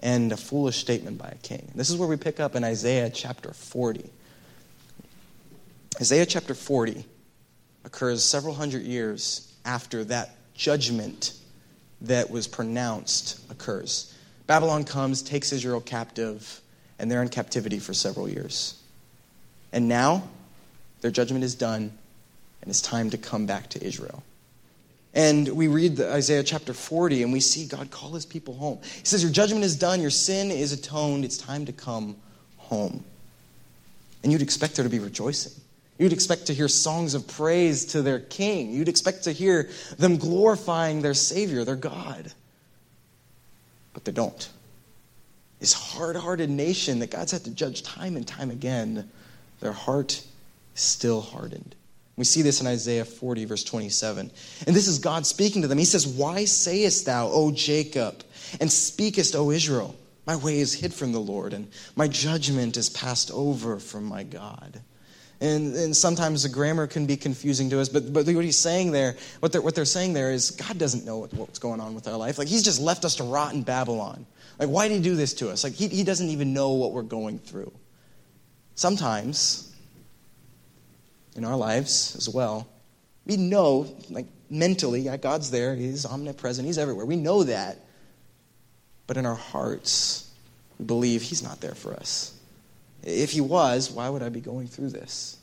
and 0.00 0.30
a 0.30 0.36
foolish 0.36 0.76
statement 0.76 1.18
by 1.18 1.28
a 1.28 1.34
king. 1.36 1.70
This 1.74 1.90
is 1.90 1.96
where 1.96 2.08
we 2.08 2.16
pick 2.16 2.38
up 2.38 2.54
in 2.54 2.62
Isaiah 2.62 3.10
chapter 3.10 3.52
40. 3.52 4.08
Isaiah 6.00 6.26
chapter 6.26 6.54
40 6.54 7.04
occurs 7.84 8.22
several 8.22 8.54
hundred 8.54 8.82
years 8.82 9.52
after 9.64 10.04
that 10.04 10.36
judgment 10.54 11.34
that 12.02 12.30
was 12.30 12.46
pronounced 12.46 13.40
occurs. 13.50 14.14
Babylon 14.46 14.84
comes, 14.84 15.20
takes 15.20 15.52
Israel 15.52 15.80
captive, 15.80 16.60
and 16.98 17.10
they're 17.10 17.22
in 17.22 17.28
captivity 17.28 17.80
for 17.80 17.92
several 17.92 18.28
years. 18.28 18.80
And 19.72 19.88
now, 19.88 20.28
their 21.00 21.10
judgment 21.10 21.44
is 21.44 21.54
done, 21.54 21.96
and 22.60 22.70
it's 22.70 22.80
time 22.80 23.10
to 23.10 23.18
come 23.18 23.46
back 23.46 23.68
to 23.70 23.84
Israel. 23.84 24.22
And 25.14 25.48
we 25.48 25.68
read 25.68 26.00
Isaiah 26.00 26.42
chapter 26.42 26.72
40, 26.72 27.22
and 27.22 27.32
we 27.32 27.40
see 27.40 27.66
God 27.66 27.90
call 27.90 28.12
his 28.12 28.26
people 28.26 28.54
home. 28.54 28.78
He 28.82 29.04
says, 29.04 29.22
Your 29.22 29.32
judgment 29.32 29.64
is 29.64 29.76
done, 29.76 30.00
your 30.00 30.10
sin 30.10 30.50
is 30.50 30.72
atoned, 30.72 31.24
it's 31.24 31.38
time 31.38 31.64
to 31.66 31.72
come 31.72 32.16
home. 32.56 33.02
And 34.22 34.32
you'd 34.32 34.42
expect 34.42 34.76
there 34.76 34.84
to 34.84 34.90
be 34.90 34.98
rejoicing. 34.98 35.52
You'd 35.98 36.12
expect 36.12 36.46
to 36.46 36.54
hear 36.54 36.68
songs 36.68 37.14
of 37.14 37.26
praise 37.26 37.86
to 37.86 38.02
their 38.02 38.20
king. 38.20 38.70
You'd 38.70 38.88
expect 38.88 39.24
to 39.24 39.32
hear 39.32 39.68
them 39.98 40.16
glorifying 40.16 41.02
their 41.02 41.14
Savior, 41.14 41.64
their 41.64 41.76
God. 41.76 42.32
But 43.94 44.04
they 44.04 44.12
don't. 44.12 44.48
This 45.58 45.72
hard 45.72 46.14
hearted 46.14 46.50
nation 46.50 47.00
that 47.00 47.10
God's 47.10 47.32
had 47.32 47.44
to 47.44 47.50
judge 47.50 47.82
time 47.82 48.16
and 48.16 48.26
time 48.26 48.50
again 48.50 49.10
their 49.60 49.72
heart 49.72 50.24
is 50.76 50.80
still 50.80 51.20
hardened. 51.20 51.74
We 52.18 52.24
see 52.24 52.42
this 52.42 52.60
in 52.60 52.66
Isaiah 52.66 53.04
40, 53.04 53.44
verse 53.44 53.62
27. 53.62 54.30
And 54.66 54.76
this 54.76 54.88
is 54.88 54.98
God 54.98 55.24
speaking 55.24 55.62
to 55.62 55.68
them. 55.68 55.78
He 55.78 55.84
says, 55.84 56.04
Why 56.04 56.44
sayest 56.44 57.06
thou, 57.06 57.28
O 57.28 57.52
Jacob, 57.52 58.24
and 58.60 58.70
speakest, 58.70 59.36
O 59.36 59.52
Israel? 59.52 59.94
My 60.26 60.34
way 60.34 60.58
is 60.58 60.74
hid 60.74 60.92
from 60.92 61.12
the 61.12 61.20
Lord, 61.20 61.54
and 61.54 61.70
my 61.96 62.08
judgment 62.08 62.76
is 62.76 62.90
passed 62.90 63.30
over 63.30 63.78
from 63.78 64.04
my 64.04 64.24
God. 64.24 64.82
And, 65.40 65.74
and 65.76 65.96
sometimes 65.96 66.42
the 66.42 66.48
grammar 66.48 66.88
can 66.88 67.06
be 67.06 67.16
confusing 67.16 67.70
to 67.70 67.80
us, 67.80 67.88
but, 67.88 68.12
but 68.12 68.26
what 68.26 68.44
he's 68.44 68.58
saying 68.58 68.90
there, 68.90 69.16
what 69.38 69.52
they're, 69.52 69.62
what 69.62 69.76
they're 69.76 69.84
saying 69.84 70.12
there 70.12 70.32
is 70.32 70.50
God 70.50 70.76
doesn't 70.76 71.06
know 71.06 71.18
what, 71.18 71.32
what's 71.34 71.60
going 71.60 71.80
on 71.80 71.94
with 71.94 72.08
our 72.08 72.16
life. 72.16 72.36
Like, 72.36 72.48
he's 72.48 72.64
just 72.64 72.80
left 72.80 73.04
us 73.04 73.14
to 73.16 73.22
rot 73.22 73.54
in 73.54 73.62
Babylon. 73.62 74.26
Like, 74.58 74.68
why 74.68 74.88
did 74.88 74.96
he 74.96 75.02
do 75.02 75.14
this 75.14 75.34
to 75.34 75.50
us? 75.50 75.62
Like, 75.62 75.74
he, 75.74 75.86
he 75.86 76.02
doesn't 76.02 76.28
even 76.28 76.52
know 76.52 76.70
what 76.70 76.92
we're 76.92 77.02
going 77.02 77.38
through. 77.38 77.72
Sometimes, 78.74 79.67
in 81.38 81.44
our 81.44 81.56
lives 81.56 82.16
as 82.16 82.28
well, 82.28 82.68
we 83.24 83.36
know, 83.36 83.86
like 84.10 84.26
mentally, 84.50 85.00
yeah, 85.02 85.16
God's 85.16 85.50
there, 85.50 85.74
He's 85.74 86.04
omnipresent, 86.04 86.66
He's 86.66 86.78
everywhere. 86.78 87.06
We 87.06 87.16
know 87.16 87.44
that. 87.44 87.78
But 89.06 89.16
in 89.16 89.24
our 89.24 89.34
hearts, 89.34 90.30
we 90.78 90.84
believe 90.84 91.22
He's 91.22 91.42
not 91.42 91.60
there 91.60 91.74
for 91.74 91.94
us. 91.94 92.38
If 93.02 93.30
He 93.30 93.40
was, 93.40 93.90
why 93.90 94.08
would 94.08 94.22
I 94.22 94.28
be 94.28 94.40
going 94.40 94.66
through 94.66 94.90
this? 94.90 95.36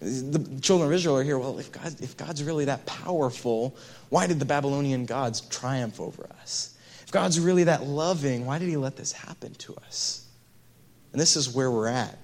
The 0.00 0.60
children 0.60 0.88
of 0.88 0.92
Israel 0.92 1.16
are 1.16 1.24
here. 1.24 1.38
Well, 1.38 1.58
if, 1.58 1.72
God, 1.72 1.96
if 2.02 2.16
God's 2.16 2.42
really 2.44 2.66
that 2.66 2.84
powerful, 2.84 3.74
why 4.10 4.26
did 4.26 4.38
the 4.38 4.44
Babylonian 4.44 5.06
gods 5.06 5.40
triumph 5.40 6.00
over 6.00 6.28
us? 6.42 6.76
If 7.02 7.12
God's 7.12 7.40
really 7.40 7.64
that 7.64 7.84
loving, 7.84 8.44
why 8.44 8.58
did 8.58 8.68
He 8.68 8.76
let 8.76 8.96
this 8.96 9.12
happen 9.12 9.54
to 9.54 9.74
us? 9.86 10.26
And 11.12 11.20
this 11.20 11.34
is 11.36 11.48
where 11.48 11.70
we're 11.70 11.88
at 11.88 12.18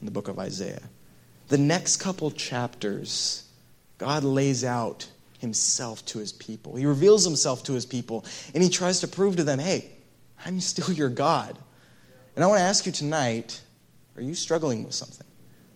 in 0.00 0.06
the 0.06 0.10
book 0.10 0.26
of 0.26 0.38
Isaiah. 0.40 0.82
The 1.52 1.58
next 1.58 1.98
couple 1.98 2.30
chapters, 2.30 3.44
God 3.98 4.24
lays 4.24 4.64
out 4.64 5.06
himself 5.38 6.02
to 6.06 6.18
his 6.18 6.32
people. 6.32 6.76
He 6.76 6.86
reveals 6.86 7.26
himself 7.26 7.62
to 7.64 7.74
his 7.74 7.84
people, 7.84 8.24
and 8.54 8.62
he 8.62 8.70
tries 8.70 9.00
to 9.00 9.06
prove 9.06 9.36
to 9.36 9.44
them, 9.44 9.58
hey, 9.58 9.90
I'm 10.46 10.60
still 10.60 10.90
your 10.90 11.10
God. 11.10 11.58
And 12.34 12.42
I 12.42 12.46
want 12.46 12.60
to 12.60 12.64
ask 12.64 12.86
you 12.86 12.92
tonight 12.92 13.60
are 14.16 14.22
you 14.22 14.34
struggling 14.34 14.82
with 14.82 14.94
something? 14.94 15.26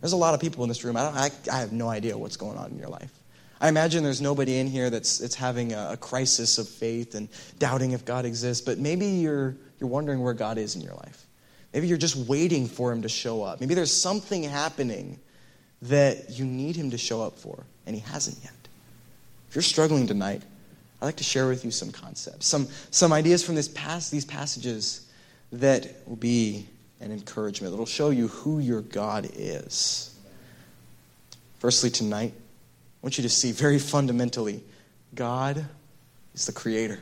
There's 0.01 0.15
a 0.15 0.17
lot 0.17 0.33
of 0.33 0.41
people 0.41 0.65
in 0.65 0.71
this 0.71 0.83
room. 0.83 0.97
I, 0.97 1.03
I, 1.11 1.31
I 1.53 1.59
have 1.59 1.75
no 1.75 1.91
idea 1.91 2.17
what's 2.17 2.39
going 2.39 2.57
on 2.57 2.71
in 2.71 2.79
your 2.79 2.89
life. 2.89 3.13
I 3.61 3.69
imagine 3.69 4.03
there's 4.03 4.23
nobody 4.23 4.57
in 4.57 4.69
here 4.69 4.89
that's, 4.89 5.19
that's 5.19 5.35
having 5.35 5.75
a, 5.75 5.91
a 5.93 5.97
crisis 5.99 6.57
of 6.57 6.71
faith 6.71 7.15
and 7.15 7.29
doubting 7.59 7.91
if 7.91 8.07
God 8.07 8.25
exists, 8.25 8.65
but 8.65 8.79
maybe 8.79 9.05
you're, 9.05 9.55
you're 9.79 9.91
wondering 9.91 10.23
where 10.23 10.33
God 10.33 10.57
is 10.57 10.75
in 10.75 10.81
your 10.81 10.95
life. 10.95 11.27
Maybe 11.75 11.87
you're 11.87 11.99
just 11.99 12.17
waiting 12.17 12.67
for 12.67 12.91
him 12.91 13.03
to 13.03 13.11
show 13.11 13.43
up. 13.43 13.61
Maybe 13.61 13.75
there's 13.75 13.93
something 13.93 14.43
happening 14.43 15.21
that 15.83 16.31
you 16.31 16.45
need 16.45 16.77
him 16.77 16.91
to 16.91 16.99
show 16.99 17.23
up 17.23 17.39
for, 17.39 17.65
and 17.87 17.95
he 17.95 18.03
hasn't 18.03 18.39
yet. 18.43 18.53
If 19.49 19.55
you're 19.55 19.63
struggling 19.63 20.07
tonight, 20.07 20.43
I'd 21.01 21.05
like 21.05 21.17
to 21.17 21.25
share 21.25 21.49
with 21.49 21.65
you 21.65 21.71
some 21.71 21.93
concepts, 21.93 22.47
some, 22.47 22.67
some 22.91 23.13
ideas 23.13 23.45
from 23.45 23.55
this 23.55 23.69
past, 23.69 24.11
these 24.11 24.25
passages 24.25 25.07
that 25.53 25.87
will 26.07 26.17
be 26.17 26.67
an 27.01 27.13
encouragement, 27.13 27.73
that 27.73 27.79
will 27.79 27.87
show 27.87 28.11
you 28.11 28.29
who 28.29 28.59
your 28.59 28.81
God 28.81 29.29
is. 29.35 30.15
Firstly, 31.59 31.91
tonight, 31.91 32.33
I 32.37 33.07
want 33.07 33.19
you 33.19 33.23
to 33.23 33.29
see 33.29 33.53
very 33.53 33.79
fundamentally 33.79 34.63
God 35.15 35.65
is 36.35 36.47
the 36.47 36.53
creator. 36.53 36.99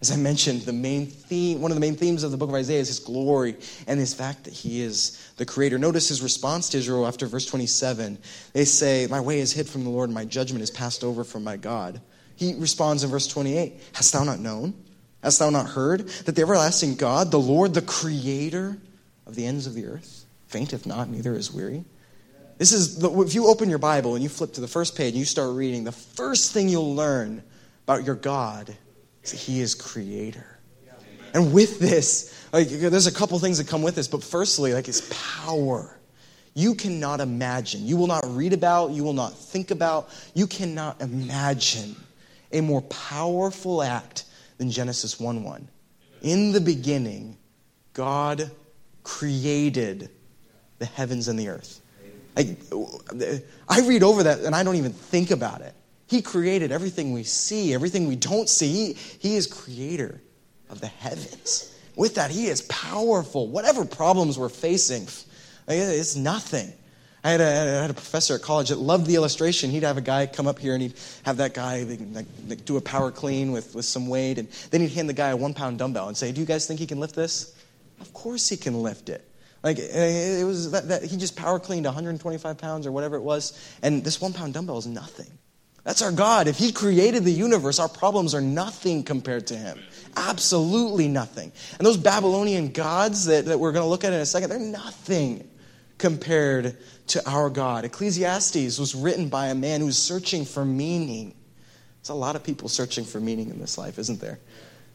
As 0.00 0.12
I 0.12 0.16
mentioned, 0.16 0.62
the 0.62 0.72
main 0.72 1.06
theme, 1.06 1.60
one 1.60 1.72
of 1.72 1.74
the 1.74 1.80
main 1.80 1.96
themes 1.96 2.22
of 2.22 2.30
the 2.30 2.36
book 2.36 2.50
of 2.50 2.54
Isaiah 2.54 2.78
is 2.78 2.86
his 2.86 3.00
glory 3.00 3.56
and 3.88 3.98
his 3.98 4.14
fact 4.14 4.44
that 4.44 4.52
he 4.52 4.80
is 4.80 5.32
the 5.38 5.44
creator. 5.44 5.76
Notice 5.76 6.08
his 6.08 6.22
response 6.22 6.68
to 6.68 6.78
Israel 6.78 7.04
after 7.04 7.26
verse 7.26 7.46
27. 7.46 8.16
They 8.52 8.64
say, 8.64 9.08
My 9.10 9.20
way 9.20 9.40
is 9.40 9.52
hid 9.52 9.68
from 9.68 9.82
the 9.82 9.90
Lord, 9.90 10.08
and 10.08 10.14
my 10.14 10.24
judgment 10.24 10.62
is 10.62 10.70
passed 10.70 11.02
over 11.02 11.24
from 11.24 11.42
my 11.42 11.56
God. 11.56 12.00
He 12.36 12.54
responds 12.54 13.02
in 13.02 13.10
verse 13.10 13.26
28 13.26 13.74
Hast 13.94 14.12
thou 14.12 14.22
not 14.22 14.38
known? 14.38 14.74
Hast 15.24 15.40
thou 15.40 15.50
not 15.50 15.66
heard 15.66 16.08
that 16.26 16.36
the 16.36 16.42
everlasting 16.42 16.94
God, 16.94 17.32
the 17.32 17.40
Lord, 17.40 17.74
the 17.74 17.82
creator 17.82 18.78
of 19.26 19.34
the 19.34 19.46
ends 19.46 19.66
of 19.66 19.74
the 19.74 19.86
earth, 19.86 20.26
fainteth 20.46 20.86
not, 20.86 21.08
neither 21.08 21.34
is 21.34 21.52
weary? 21.52 21.84
This 22.58 22.72
is, 22.72 23.00
the, 23.00 23.10
if 23.22 23.34
you 23.34 23.48
open 23.48 23.68
your 23.68 23.78
Bible 23.78 24.14
and 24.14 24.22
you 24.22 24.28
flip 24.28 24.52
to 24.52 24.60
the 24.60 24.68
first 24.68 24.96
page 24.96 25.10
and 25.10 25.18
you 25.18 25.24
start 25.24 25.56
reading, 25.56 25.82
the 25.82 25.90
first 25.90 26.52
thing 26.52 26.68
you'll 26.68 26.94
learn 26.94 27.42
about 27.84 28.04
your 28.04 28.14
God 28.14 28.76
He 29.30 29.60
is 29.60 29.74
creator. 29.74 30.58
And 31.34 31.52
with 31.52 31.78
this, 31.78 32.34
like, 32.52 32.68
there's 32.68 33.06
a 33.06 33.12
couple 33.12 33.38
things 33.38 33.58
that 33.58 33.68
come 33.68 33.82
with 33.82 33.94
this, 33.94 34.08
but 34.08 34.22
firstly, 34.22 34.72
like 34.74 34.86
His 34.86 35.02
power. 35.42 35.94
You 36.54 36.74
cannot 36.74 37.20
imagine, 37.20 37.86
you 37.86 37.96
will 37.96 38.08
not 38.08 38.24
read 38.26 38.52
about, 38.52 38.90
you 38.90 39.04
will 39.04 39.12
not 39.12 39.38
think 39.38 39.70
about, 39.70 40.08
you 40.34 40.46
cannot 40.48 41.00
imagine 41.00 41.94
a 42.50 42.60
more 42.60 42.82
powerful 42.82 43.82
act 43.82 44.24
than 44.56 44.70
Genesis 44.70 45.20
1 45.20 45.44
1. 45.44 45.68
In 46.22 46.52
the 46.52 46.60
beginning, 46.60 47.36
God 47.92 48.50
created 49.04 50.10
the 50.78 50.86
heavens 50.86 51.28
and 51.28 51.38
the 51.38 51.48
earth. 51.48 51.80
I, 52.36 52.56
I 53.68 53.80
read 53.80 54.02
over 54.02 54.22
that 54.24 54.40
and 54.40 54.54
I 54.54 54.62
don't 54.62 54.76
even 54.76 54.92
think 54.92 55.30
about 55.30 55.60
it. 55.60 55.74
He 56.08 56.22
created 56.22 56.72
everything 56.72 57.12
we 57.12 57.22
see, 57.22 57.74
everything 57.74 58.08
we 58.08 58.16
don't 58.16 58.48
see. 58.48 58.68
He, 58.68 58.92
he 59.18 59.36
is 59.36 59.46
creator 59.46 60.20
of 60.70 60.80
the 60.80 60.86
heavens. 60.86 61.74
With 61.96 62.14
that, 62.14 62.30
He 62.30 62.46
is 62.46 62.62
powerful. 62.62 63.48
Whatever 63.48 63.84
problems 63.84 64.38
we're 64.38 64.48
facing, 64.48 65.06
it's 65.66 66.16
nothing. 66.16 66.72
I 67.24 67.30
had, 67.32 67.40
a, 67.40 67.44
I 67.44 67.82
had 67.82 67.90
a 67.90 67.94
professor 67.94 68.36
at 68.36 68.42
college 68.42 68.68
that 68.68 68.78
loved 68.78 69.06
the 69.06 69.16
illustration. 69.16 69.70
He'd 69.70 69.82
have 69.82 69.98
a 69.98 70.02
guy 70.02 70.26
come 70.26 70.46
up 70.46 70.58
here 70.58 70.74
and 70.74 70.82
he'd 70.82 70.94
have 71.24 71.38
that 71.38 71.52
guy 71.52 71.82
like, 72.12 72.64
do 72.64 72.76
a 72.76 72.80
power 72.80 73.10
clean 73.10 73.50
with, 73.50 73.74
with 73.74 73.84
some 73.84 74.06
weight. 74.06 74.38
And 74.38 74.48
then 74.70 74.80
he'd 74.80 74.92
hand 74.92 75.08
the 75.08 75.14
guy 75.14 75.30
a 75.30 75.36
one 75.36 75.52
pound 75.52 75.78
dumbbell 75.78 76.06
and 76.06 76.16
say, 76.16 76.30
Do 76.30 76.40
you 76.40 76.46
guys 76.46 76.66
think 76.66 76.78
he 76.78 76.86
can 76.86 77.00
lift 77.00 77.16
this? 77.16 77.56
Of 78.00 78.12
course 78.12 78.48
he 78.48 78.56
can 78.56 78.82
lift 78.82 79.08
it. 79.08 79.28
Like 79.62 79.78
eh, 79.78 80.40
it 80.40 80.44
was 80.44 80.70
that, 80.70 80.88
that 80.88 81.02
he 81.02 81.16
just 81.16 81.36
power 81.36 81.58
cleaned 81.58 81.84
125 81.84 82.56
pounds 82.56 82.86
or 82.86 82.92
whatever 82.92 83.16
it 83.16 83.22
was, 83.22 83.76
and 83.82 84.04
this 84.04 84.20
one 84.20 84.32
pound 84.32 84.54
dumbbell 84.54 84.78
is 84.78 84.86
nothing. 84.86 85.37
That's 85.88 86.02
our 86.02 86.12
God. 86.12 86.48
If 86.48 86.58
He 86.58 86.70
created 86.70 87.24
the 87.24 87.32
universe, 87.32 87.78
our 87.78 87.88
problems 87.88 88.34
are 88.34 88.42
nothing 88.42 89.04
compared 89.04 89.46
to 89.46 89.56
Him. 89.56 89.82
Absolutely 90.18 91.08
nothing. 91.08 91.50
And 91.78 91.86
those 91.86 91.96
Babylonian 91.96 92.72
gods 92.72 93.24
that, 93.24 93.46
that 93.46 93.58
we're 93.58 93.72
going 93.72 93.84
to 93.84 93.88
look 93.88 94.04
at 94.04 94.12
in 94.12 94.20
a 94.20 94.26
second, 94.26 94.50
they're 94.50 94.58
nothing 94.58 95.48
compared 95.96 96.76
to 97.06 97.26
our 97.26 97.48
God. 97.48 97.86
Ecclesiastes 97.86 98.78
was 98.78 98.94
written 98.94 99.30
by 99.30 99.46
a 99.46 99.54
man 99.54 99.80
who's 99.80 99.96
searching 99.96 100.44
for 100.44 100.62
meaning. 100.62 101.34
There's 102.02 102.10
a 102.10 102.14
lot 102.14 102.36
of 102.36 102.44
people 102.44 102.68
searching 102.68 103.06
for 103.06 103.18
meaning 103.18 103.48
in 103.48 103.58
this 103.58 103.78
life, 103.78 103.98
isn't 103.98 104.20
there? 104.20 104.40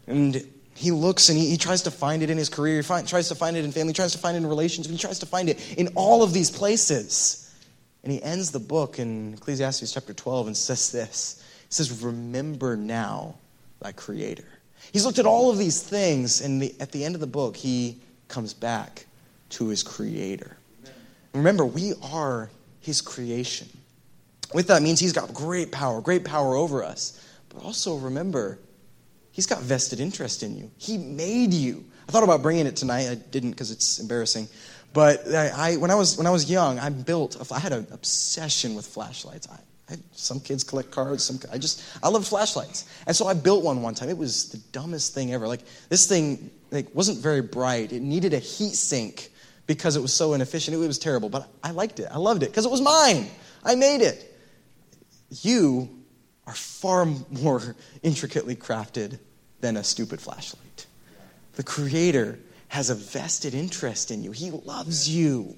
And 0.06 0.48
he 0.76 0.92
looks 0.92 1.28
and 1.30 1.36
he, 1.40 1.50
he 1.50 1.58
tries 1.58 1.82
to 1.82 1.92
find 1.92 2.22
it 2.22 2.30
in 2.30 2.38
his 2.38 2.50
career, 2.50 2.76
he 2.76 2.82
find, 2.84 3.08
tries 3.08 3.30
to 3.30 3.36
find 3.36 3.58
it 3.58 3.66
in 3.66 3.72
family, 3.72 3.94
He 3.94 3.96
tries 3.96 4.12
to 4.12 4.20
find 4.20 4.38
it 4.38 4.42
in 4.42 4.48
relationships, 4.48 4.94
he 4.94 5.00
tries 5.00 5.18
to 5.20 5.26
find 5.26 5.50
it 5.50 5.76
in 5.76 5.88
all 5.96 6.22
of 6.22 6.34
these 6.34 6.52
places. 6.52 7.43
And 8.04 8.12
he 8.12 8.22
ends 8.22 8.52
the 8.52 8.60
book 8.60 9.00
in 9.00 9.34
Ecclesiastes 9.36 9.94
chapter 9.94 10.14
12 10.14 10.48
and 10.48 10.58
says 10.58 10.92
this 10.92 11.44
He 11.68 11.74
says, 11.74 12.04
Remember 12.04 12.76
now 12.76 13.36
thy 13.80 13.92
Creator. 13.92 14.48
He's 14.92 15.06
looked 15.06 15.20
at 15.20 15.26
all 15.26 15.50
of 15.50 15.58
these 15.58 15.82
things, 15.82 16.42
and 16.42 16.62
the, 16.62 16.76
at 16.80 16.92
the 16.92 17.06
end 17.06 17.16
of 17.16 17.22
the 17.22 17.28
book, 17.28 17.56
he 17.56 17.98
comes 18.28 18.54
back 18.54 19.06
to 19.50 19.68
his 19.68 19.82
Creator. 19.82 20.58
Remember, 21.34 21.66
we 21.66 21.94
are 22.04 22.50
his 22.82 23.02
creation. 23.02 23.68
With 24.54 24.68
that 24.68 24.82
means 24.82 25.00
he's 25.00 25.14
got 25.14 25.34
great 25.34 25.72
power, 25.72 26.02
great 26.02 26.26
power 26.26 26.56
over 26.56 26.84
us. 26.84 27.20
But 27.50 27.64
also 27.64 27.98
remember, 27.98 28.60
he's 29.32 29.46
got 29.46 29.62
vested 29.62 30.00
interest 30.00 30.44
in 30.44 30.56
you. 30.56 30.70
He 30.78 30.98
made 30.98 31.54
you. 31.54 31.86
I 32.08 32.12
thought 32.12 32.24
about 32.24 32.42
bringing 32.42 32.68
it 32.68 32.76
tonight. 32.76 33.10
I 33.10 33.16
didn't 33.16 33.52
because 33.52 33.72
it's 33.72 34.00
embarrassing. 34.00 34.48
But 34.94 35.28
I, 35.28 35.50
I, 35.56 35.76
when, 35.78 35.90
I 35.90 35.96
was, 35.96 36.18
when 36.18 36.28
I 36.28 36.30
was 36.30 36.50
young, 36.50 36.78
I 36.78 36.90
built, 36.90 37.36
a, 37.36 37.54
I 37.54 37.60
had 37.60 37.74
an 37.74 37.88
obsession 37.92 38.76
with 38.76 38.86
flashlights. 38.86 39.48
I, 39.50 39.58
I, 39.94 39.98
some 40.12 40.40
kids 40.40 40.64
collect 40.64 40.92
cards. 40.92 41.24
Some, 41.24 41.40
I 41.52 41.58
just, 41.58 41.84
I 42.04 42.10
love 42.10 42.28
flashlights. 42.28 42.86
And 43.08 43.16
so 43.16 43.26
I 43.26 43.34
built 43.34 43.64
one 43.64 43.82
one 43.82 43.96
time. 43.96 44.10
It 44.10 44.18
was 44.18 44.50
the 44.50 44.60
dumbest 44.72 45.16
thing 45.16 45.34
ever. 45.34 45.48
Like, 45.48 45.62
this 45.90 46.08
thing 46.08 46.52
like, 46.72 46.94
wasn't 46.94 47.18
very 47.20 47.42
bright. 47.42 47.92
It 47.92 48.02
needed 48.02 48.34
a 48.34 48.40
heat 48.40 48.76
sink 48.76 49.32
because 49.66 49.96
it 49.96 50.02
was 50.02 50.14
so 50.14 50.34
inefficient. 50.34 50.76
It 50.76 50.80
was 50.80 51.00
terrible, 51.00 51.30
but 51.30 51.50
I 51.64 51.72
liked 51.72 52.00
it. 52.00 52.08
I 52.12 52.18
loved 52.18 52.44
it 52.44 52.52
because 52.52 52.66
it 52.66 52.72
was 52.72 52.82
mine. 52.82 53.28
I 53.64 53.76
made 53.76 54.02
it. 54.02 54.30
You 55.42 55.90
are 56.46 56.54
far 56.54 57.06
more 57.06 57.76
intricately 58.04 58.56
crafted 58.56 59.18
than 59.62 59.78
a 59.78 59.84
stupid 59.84 60.22
flashlight. 60.22 60.86
The 61.54 61.64
Creator 61.64 62.38
has 62.74 62.90
a 62.90 62.96
vested 62.96 63.54
interest 63.54 64.10
in 64.10 64.24
you, 64.24 64.32
He 64.32 64.50
loves 64.50 65.08
you. 65.08 65.56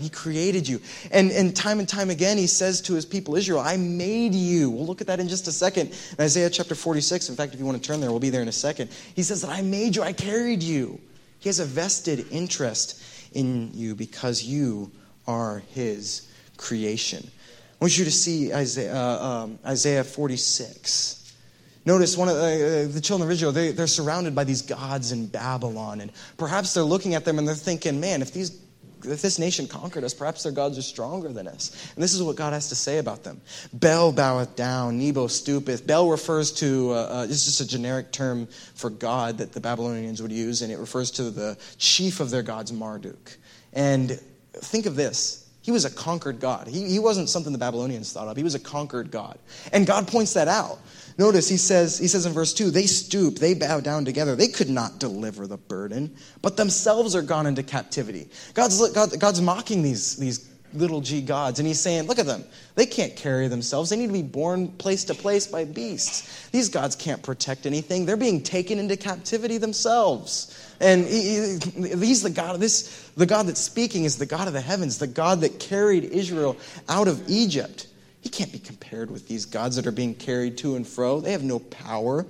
He 0.00 0.08
created 0.08 0.66
you. 0.66 0.80
And, 1.12 1.30
and 1.30 1.54
time 1.54 1.78
and 1.78 1.88
time 1.88 2.10
again, 2.10 2.36
he 2.36 2.46
says 2.48 2.80
to 2.82 2.94
his 2.94 3.04
people, 3.04 3.36
Israel, 3.36 3.60
I 3.60 3.76
made 3.76 4.34
you. 4.34 4.70
We'll 4.70 4.86
look 4.86 5.00
at 5.00 5.06
that 5.08 5.20
in 5.20 5.28
just 5.28 5.46
a 5.46 5.52
second. 5.52 5.90
In 5.90 6.24
Isaiah 6.24 6.50
chapter 6.50 6.74
46, 6.74 7.28
in 7.28 7.36
fact, 7.36 7.52
if 7.54 7.60
you 7.60 7.66
want 7.66 7.80
to 7.80 7.86
turn 7.86 8.00
there, 8.00 8.10
we'll 8.10 8.18
be 8.18 8.30
there 8.30 8.42
in 8.42 8.48
a 8.48 8.52
second. 8.52 8.90
He 9.14 9.22
says 9.22 9.42
that 9.42 9.50
I 9.50 9.60
made 9.60 9.94
you, 9.94 10.02
I 10.02 10.12
carried 10.12 10.62
you. 10.62 11.00
He 11.38 11.48
has 11.48 11.60
a 11.60 11.64
vested 11.64 12.26
interest 12.30 13.02
in 13.32 13.70
you 13.74 13.94
because 13.94 14.42
you 14.42 14.90
are 15.28 15.62
his 15.70 16.28
creation. 16.56 17.28
I 17.80 17.84
want 17.84 17.98
you 17.98 18.04
to 18.04 18.10
see 18.12 18.52
Isaiah, 18.52 18.94
uh, 18.94 19.44
um, 19.44 19.58
Isaiah 19.64 20.04
46. 20.04 21.21
Notice 21.84 22.16
one 22.16 22.28
of 22.28 22.36
the, 22.36 22.86
uh, 22.88 22.92
the 22.92 23.00
children 23.00 23.28
of 23.28 23.32
Israel, 23.32 23.50
they, 23.50 23.72
they're 23.72 23.86
surrounded 23.86 24.34
by 24.34 24.44
these 24.44 24.62
gods 24.62 25.10
in 25.10 25.26
Babylon. 25.26 26.00
And 26.00 26.12
perhaps 26.36 26.74
they're 26.74 26.84
looking 26.84 27.14
at 27.14 27.24
them 27.24 27.38
and 27.38 27.46
they're 27.46 27.54
thinking, 27.54 27.98
man, 28.00 28.22
if, 28.22 28.32
these, 28.32 28.60
if 29.04 29.20
this 29.20 29.38
nation 29.38 29.66
conquered 29.66 30.04
us, 30.04 30.14
perhaps 30.14 30.44
their 30.44 30.52
gods 30.52 30.78
are 30.78 30.82
stronger 30.82 31.30
than 31.30 31.48
us. 31.48 31.92
And 31.94 32.02
this 32.02 32.14
is 32.14 32.22
what 32.22 32.36
God 32.36 32.52
has 32.52 32.68
to 32.68 32.76
say 32.76 32.98
about 32.98 33.24
them 33.24 33.40
Bel 33.72 34.12
boweth 34.12 34.54
down, 34.54 34.98
Nebo 34.98 35.26
stoopeth. 35.26 35.84
Bel 35.84 36.08
refers 36.08 36.52
to, 36.52 36.92
uh, 36.92 36.94
uh, 36.94 37.26
it's 37.28 37.44
just 37.44 37.60
a 37.60 37.66
generic 37.66 38.12
term 38.12 38.46
for 38.74 38.90
God 38.90 39.38
that 39.38 39.52
the 39.52 39.60
Babylonians 39.60 40.22
would 40.22 40.32
use, 40.32 40.62
and 40.62 40.72
it 40.72 40.78
refers 40.78 41.10
to 41.12 41.30
the 41.30 41.58
chief 41.78 42.20
of 42.20 42.30
their 42.30 42.42
gods, 42.42 42.72
Marduk. 42.72 43.36
And 43.72 44.20
think 44.54 44.86
of 44.86 44.94
this 44.94 45.42
he 45.62 45.70
was 45.70 45.84
a 45.84 45.90
conquered 45.90 46.40
God. 46.40 46.66
He, 46.66 46.88
he 46.88 46.98
wasn't 46.98 47.28
something 47.28 47.52
the 47.52 47.58
Babylonians 47.58 48.12
thought 48.12 48.26
of. 48.26 48.36
He 48.36 48.42
was 48.42 48.56
a 48.56 48.60
conquered 48.60 49.12
God. 49.12 49.38
And 49.72 49.86
God 49.86 50.08
points 50.08 50.34
that 50.34 50.48
out. 50.48 50.80
Notice 51.18 51.48
he 51.48 51.56
says, 51.56 51.98
he 51.98 52.08
says 52.08 52.26
in 52.26 52.32
verse 52.32 52.54
2, 52.54 52.70
they 52.70 52.86
stoop, 52.86 53.36
they 53.36 53.54
bow 53.54 53.80
down 53.80 54.04
together. 54.04 54.34
They 54.34 54.48
could 54.48 54.70
not 54.70 54.98
deliver 54.98 55.46
the 55.46 55.58
burden, 55.58 56.16
but 56.40 56.56
themselves 56.56 57.14
are 57.14 57.22
gone 57.22 57.46
into 57.46 57.62
captivity. 57.62 58.28
God's, 58.54 58.90
God, 58.92 59.18
God's 59.18 59.40
mocking 59.40 59.82
these, 59.82 60.16
these 60.16 60.48
little 60.74 61.00
g 61.00 61.20
gods. 61.20 61.58
And 61.58 61.66
he's 61.66 61.80
saying, 61.80 62.06
look 62.06 62.18
at 62.18 62.26
them. 62.26 62.44
They 62.74 62.86
can't 62.86 63.14
carry 63.14 63.48
themselves. 63.48 63.90
They 63.90 63.96
need 63.96 64.06
to 64.06 64.12
be 64.12 64.22
borne 64.22 64.68
place 64.68 65.04
to 65.04 65.14
place 65.14 65.46
by 65.46 65.64
beasts. 65.64 66.48
These 66.50 66.68
gods 66.68 66.96
can't 66.96 67.22
protect 67.22 67.66
anything. 67.66 68.06
They're 68.06 68.16
being 68.16 68.42
taken 68.42 68.78
into 68.78 68.96
captivity 68.96 69.58
themselves. 69.58 70.74
And 70.80 71.04
he, 71.04 71.58
he's 71.74 72.22
the 72.22 72.30
God, 72.30 72.60
this, 72.60 73.10
the 73.16 73.26
God 73.26 73.46
that's 73.46 73.60
speaking 73.60 74.04
is 74.04 74.18
the 74.18 74.26
God 74.26 74.48
of 74.48 74.54
the 74.54 74.60
heavens, 74.60 74.98
the 74.98 75.06
God 75.06 75.40
that 75.42 75.60
carried 75.60 76.04
Israel 76.04 76.56
out 76.88 77.08
of 77.08 77.22
Egypt. 77.28 77.86
He 78.22 78.28
can't 78.28 78.52
be 78.52 78.60
compared 78.60 79.10
with 79.10 79.26
these 79.26 79.44
gods 79.44 79.76
that 79.76 79.86
are 79.86 79.92
being 79.92 80.14
carried 80.14 80.56
to 80.58 80.76
and 80.76 80.86
fro. 80.86 81.20
They 81.20 81.32
have 81.32 81.42
no 81.42 81.58
power. 81.58 82.24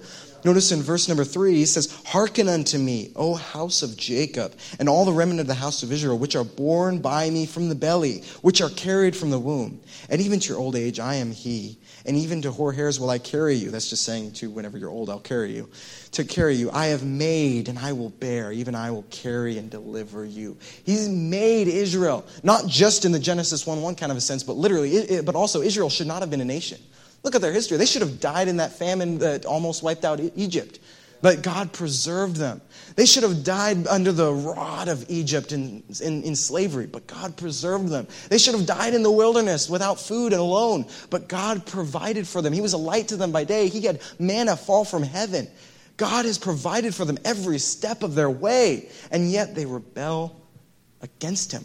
Notice 0.44 0.72
in 0.72 0.82
verse 0.82 1.06
number 1.08 1.24
three, 1.24 1.54
he 1.54 1.66
says, 1.66 2.02
Hearken 2.04 2.48
unto 2.48 2.76
me, 2.76 3.12
O 3.14 3.34
house 3.34 3.82
of 3.82 3.96
Jacob, 3.96 4.54
and 4.80 4.88
all 4.88 5.04
the 5.04 5.12
remnant 5.12 5.40
of 5.40 5.46
the 5.46 5.54
house 5.54 5.82
of 5.82 5.92
Israel, 5.92 6.18
which 6.18 6.34
are 6.34 6.44
born 6.44 6.98
by 6.98 7.30
me 7.30 7.46
from 7.46 7.68
the 7.68 7.74
belly, 7.74 8.22
which 8.42 8.60
are 8.60 8.70
carried 8.70 9.14
from 9.14 9.30
the 9.30 9.38
womb. 9.38 9.80
And 10.08 10.20
even 10.20 10.40
to 10.40 10.48
your 10.48 10.58
old 10.58 10.74
age, 10.74 10.98
I 10.98 11.14
am 11.14 11.30
he. 11.30 11.78
And 12.04 12.16
even 12.16 12.42
to 12.42 12.50
hoar 12.50 12.72
hairs 12.72 12.98
will 12.98 13.10
I 13.10 13.18
carry 13.18 13.54
you. 13.54 13.70
That's 13.70 13.88
just 13.88 14.04
saying 14.04 14.32
to 14.34 14.50
whenever 14.50 14.76
you're 14.76 14.90
old, 14.90 15.08
I'll 15.08 15.20
carry 15.20 15.54
you. 15.54 15.68
To 16.12 16.24
carry 16.24 16.56
you. 16.56 16.70
I 16.72 16.86
have 16.86 17.04
made 17.04 17.68
and 17.68 17.78
I 17.78 17.92
will 17.92 18.10
bear. 18.10 18.50
Even 18.50 18.74
I 18.74 18.90
will 18.90 19.04
carry 19.04 19.58
and 19.58 19.70
deliver 19.70 20.24
you. 20.24 20.56
He's 20.84 21.08
made 21.08 21.68
Israel, 21.68 22.26
not 22.42 22.66
just 22.66 23.04
in 23.04 23.12
the 23.12 23.20
Genesis 23.20 23.66
1 23.66 23.80
1 23.80 23.94
kind 23.94 24.10
of 24.10 24.18
a 24.18 24.20
sense, 24.20 24.42
but 24.42 24.56
literally, 24.56 25.22
but 25.22 25.36
also 25.36 25.62
Israel 25.62 25.88
should 25.88 26.08
not 26.08 26.20
have 26.20 26.30
been 26.30 26.40
a 26.40 26.44
nation. 26.44 26.80
Look 27.22 27.34
at 27.34 27.40
their 27.40 27.52
history. 27.52 27.76
They 27.76 27.86
should 27.86 28.02
have 28.02 28.20
died 28.20 28.48
in 28.48 28.56
that 28.56 28.72
famine 28.72 29.18
that 29.18 29.44
almost 29.44 29.82
wiped 29.82 30.04
out 30.04 30.20
Egypt. 30.36 30.78
But 31.22 31.42
God 31.42 31.72
preserved 31.72 32.34
them. 32.36 32.60
They 32.96 33.06
should 33.06 33.22
have 33.22 33.44
died 33.44 33.86
under 33.86 34.10
the 34.10 34.32
rod 34.32 34.88
of 34.88 35.08
Egypt 35.08 35.52
in, 35.52 35.84
in, 36.02 36.24
in, 36.24 36.34
slavery, 36.34 36.86
but 36.86 37.06
God 37.06 37.36
preserved 37.36 37.88
them. 37.88 38.08
They 38.28 38.38
should 38.38 38.54
have 38.54 38.66
died 38.66 38.92
in 38.92 39.04
the 39.04 39.10
wilderness 39.10 39.70
without 39.70 40.00
food 40.00 40.32
and 40.32 40.40
alone, 40.40 40.84
but 41.10 41.28
God 41.28 41.64
provided 41.64 42.26
for 42.26 42.42
them. 42.42 42.52
He 42.52 42.60
was 42.60 42.72
a 42.72 42.78
light 42.78 43.08
to 43.08 43.16
them 43.16 43.30
by 43.30 43.44
day. 43.44 43.68
He 43.68 43.82
had 43.82 44.02
manna 44.18 44.56
fall 44.56 44.84
from 44.84 45.04
heaven. 45.04 45.48
God 45.96 46.24
has 46.24 46.38
provided 46.38 46.92
for 46.92 47.04
them 47.04 47.18
every 47.24 47.60
step 47.60 48.02
of 48.02 48.16
their 48.16 48.30
way, 48.30 48.88
and 49.12 49.30
yet 49.30 49.54
they 49.54 49.64
rebel 49.64 50.40
against 51.02 51.52
Him. 51.52 51.64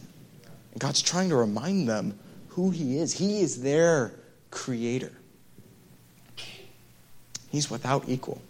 And 0.71 0.79
God's 0.79 1.01
trying 1.01 1.29
to 1.29 1.35
remind 1.35 1.89
them 1.89 2.17
who 2.49 2.69
He 2.69 2.99
is. 2.99 3.13
He 3.13 3.41
is 3.41 3.61
their 3.61 4.13
creator, 4.51 5.13
He's 7.49 7.69
without 7.69 8.07
equal. 8.07 8.41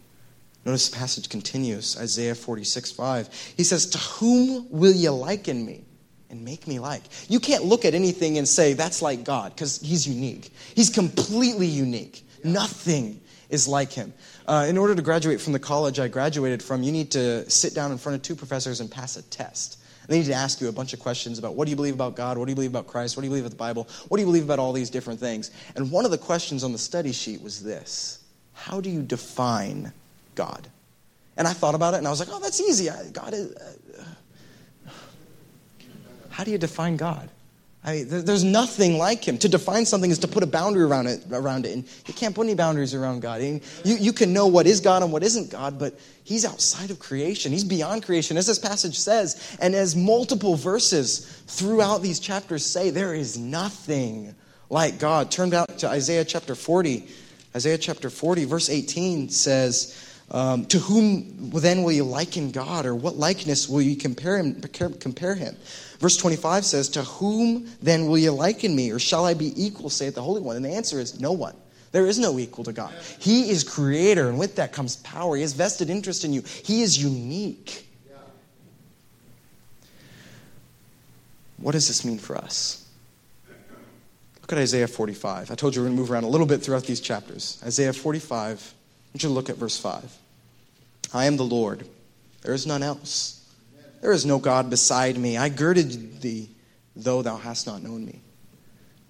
Notice 0.66 0.90
the 0.90 0.98
passage 0.98 1.30
continues, 1.30 1.98
Isaiah 1.98 2.36
46, 2.36 2.92
5. 2.92 3.54
He 3.56 3.64
says, 3.64 3.86
To 3.86 3.98
whom 3.98 4.68
will 4.70 4.94
you 4.94 5.12
liken 5.12 5.66
me 5.66 5.86
and 6.30 6.44
make 6.44 6.68
me 6.68 6.80
like? 6.80 7.04
You 7.30 7.40
can't 7.40 7.64
look 7.64 7.86
at 7.86 7.94
anything 7.94 8.38
and 8.38 8.48
say, 8.48 8.74
That's 8.74 9.02
like 9.02 9.24
God, 9.24 9.56
because 9.56 9.80
he's 9.80 10.08
unique. 10.08 10.52
He's 10.76 10.90
completely 10.90 11.68
unique. 11.68 12.28
Nothing 12.44 13.22
is 13.50 13.68
like 13.68 13.94
him. 13.94 14.14
Uh, 14.46 14.66
in 14.68 14.78
order 14.78 14.94
to 14.94 15.02
graduate 15.02 15.40
from 15.40 15.54
the 15.54 15.60
college 15.60 16.00
I 16.00 16.08
graduated 16.08 16.62
from, 16.62 16.84
you 16.84 16.92
need 16.92 17.12
to 17.12 17.50
sit 17.50 17.74
down 17.74 17.92
in 17.92 17.98
front 17.98 18.16
of 18.16 18.22
two 18.22 18.36
professors 18.36 18.82
and 18.82 18.92
pass 18.92 19.16
a 19.16 19.22
test. 19.24 19.80
They 20.08 20.20
need 20.20 20.26
to 20.28 20.34
ask 20.34 20.62
you 20.62 20.70
a 20.70 20.72
bunch 20.72 20.94
of 20.94 21.00
questions 21.00 21.38
about 21.38 21.56
what 21.56 21.66
do 21.66 21.70
you 21.70 21.76
believe 21.76 21.94
about 21.94 22.16
God? 22.16 22.38
What 22.38 22.46
do 22.46 22.52
you 22.52 22.56
believe 22.56 22.72
about 22.72 22.88
Christ? 22.88 23.18
What 23.18 23.22
do 23.22 23.26
you 23.26 23.30
believe 23.30 23.46
about 23.46 23.52
the 23.52 23.58
Bible? 23.58 23.88
What 24.08 24.18
do 24.18 24.22
you 24.22 24.28
believe 24.28 24.44
about 24.44 24.60
all 24.60 24.74
these 24.74 24.90
different 24.90 25.20
things? 25.20 25.52
And 25.76 25.92
one 25.92 26.06
of 26.06 26.12
the 26.12 26.18
questions 26.18 26.64
on 26.64 26.72
the 26.72 26.78
study 26.78 27.12
sheet 27.12 27.42
was 27.42 27.62
this 27.62 28.17
How 28.58 28.82
do 28.82 28.90
you 28.90 29.02
define 29.02 29.94
God. 30.38 30.68
And 31.36 31.48
I 31.48 31.54
thought 31.54 31.76
about 31.76 31.94
it 31.96 31.98
and 31.98 32.08
I 32.08 32.10
was 32.10 32.20
like, 32.20 32.30
oh, 32.32 32.40
that's 32.40 32.62
easy. 32.62 32.90
God 33.12 33.34
is. 33.34 33.54
Uh, 33.54 34.92
how 36.30 36.44
do 36.44 36.52
you 36.52 36.58
define 36.58 36.96
God? 36.96 37.30
I 37.84 37.94
mean, 37.94 38.08
there's 38.10 38.44
nothing 38.44 38.98
like 38.98 39.28
him. 39.28 39.38
To 39.40 39.50
define 39.50 39.86
something 39.86 40.12
is 40.12 40.20
to 40.20 40.28
put 40.28 40.44
a 40.44 40.48
boundary 40.48 40.84
around 40.84 41.08
it, 41.08 41.24
around 41.32 41.66
it. 41.66 41.74
And 41.74 41.88
you 42.06 42.14
can't 42.14 42.36
put 42.36 42.46
any 42.46 42.54
boundaries 42.54 42.94
around 42.94 43.22
God. 43.22 43.42
you, 43.42 43.62
you 43.84 44.12
can 44.12 44.34
know 44.34 44.46
what 44.46 44.68
is 44.68 44.82
God 44.82 45.04
and 45.04 45.12
what 45.12 45.24
isn't 45.24 45.50
God, 45.50 45.80
but 45.80 45.98
he's 46.24 46.44
outside 46.44 46.92
of 46.92 47.00
creation. 47.00 47.52
He's 47.52 47.64
beyond 47.64 48.04
creation, 48.04 48.36
as 48.36 48.46
this 48.46 48.60
passage 48.60 49.00
says. 49.00 49.58
And 49.62 49.74
as 49.74 49.96
multiple 49.96 50.56
verses 50.56 51.42
throughout 51.48 52.02
these 52.02 52.20
chapters 52.20 52.66
say, 52.66 52.90
there 52.90 53.14
is 53.14 53.38
nothing 53.38 54.36
like 54.70 55.00
God. 55.00 55.32
Turn 55.32 55.50
back 55.50 55.78
to 55.78 55.88
Isaiah 55.88 56.26
chapter 56.26 56.56
40. 56.56 57.08
Isaiah 57.58 57.80
chapter 57.80 58.12
40, 58.12 58.46
verse 58.46 58.70
18 58.70 59.30
says, 59.30 60.00
um, 60.30 60.66
to 60.66 60.78
whom 60.78 61.50
then 61.50 61.82
will 61.82 61.92
you 61.92 62.04
liken 62.04 62.52
God, 62.52 62.86
or 62.86 62.94
what 62.94 63.16
likeness 63.16 63.68
will 63.68 63.82
you 63.82 63.96
compare 63.96 64.38
him, 64.38 64.62
compare 64.62 65.34
him? 65.34 65.58
Verse 65.98 66.18
25 66.18 66.66
says, 66.66 66.90
To 66.90 67.02
whom 67.02 67.68
then 67.82 68.06
will 68.06 68.20
you 68.20 68.32
liken 68.32 68.76
me, 68.76 68.92
or 68.92 69.00
shall 69.00 69.26
I 69.26 69.34
be 69.34 69.54
equal, 69.56 69.90
saith 69.90 70.14
the 70.14 70.22
Holy 70.22 70.40
One? 70.40 70.56
And 70.56 70.64
the 70.64 70.70
answer 70.70 71.00
is, 71.00 71.20
No 71.20 71.32
one. 71.32 71.56
There 71.94 72.06
is 72.06 72.20
no 72.20 72.38
equal 72.38 72.64
to 72.66 72.74
God. 72.74 72.94
He 73.18 73.50
is 73.50 73.64
creator, 73.64 74.30
and 74.30 74.38
with 74.38 74.58
that 74.58 74.72
comes 74.72 74.98
power. 74.98 75.36
He 75.36 75.42
has 75.42 75.54
vested 75.54 75.90
interest 75.90 76.26
in 76.26 76.34
you. 76.34 76.44
He 76.64 76.84
is 76.84 77.02
unique. 77.02 77.88
What 81.58 81.72
does 81.72 81.88
this 81.88 82.06
mean 82.06 82.20
for 82.20 82.38
us? 82.38 82.87
Look 84.48 84.60
at 84.60 84.62
Isaiah 84.62 84.88
45. 84.88 85.52
I 85.52 85.56
told 85.56 85.76
you 85.76 85.82
we're 85.82 85.88
going 85.88 85.98
to 85.98 86.02
move 86.02 86.10
around 86.10 86.24
a 86.24 86.30
little 86.30 86.48
bit 86.48 86.62
throughout 86.62 86.86
these 86.86 87.02
chapters. 87.02 87.62
Isaiah 87.66 87.92
45 87.92 88.38
I 88.38 89.10
want 89.12 89.24
you 89.24 89.30
to 89.30 89.36
look 89.36 89.50
at 89.50 89.58
verse 89.58 89.78
5. 89.78 90.18
I 91.14 91.26
am 91.26 91.36
the 91.36 91.44
Lord. 91.44 91.86
There 92.44 92.54
is 92.54 92.66
none 92.66 92.82
else. 92.82 93.46
There 94.00 94.14
is 94.14 94.26
no 94.26 94.40
God 94.40 94.70
beside 94.70 95.18
me. 95.18 95.36
I 95.36 95.50
girded 95.50 96.22
thee, 96.22 96.50
though 96.96 97.22
thou 97.22 97.36
hast 97.36 97.68
not 97.68 97.84
known 97.84 98.06
me. 98.06 98.22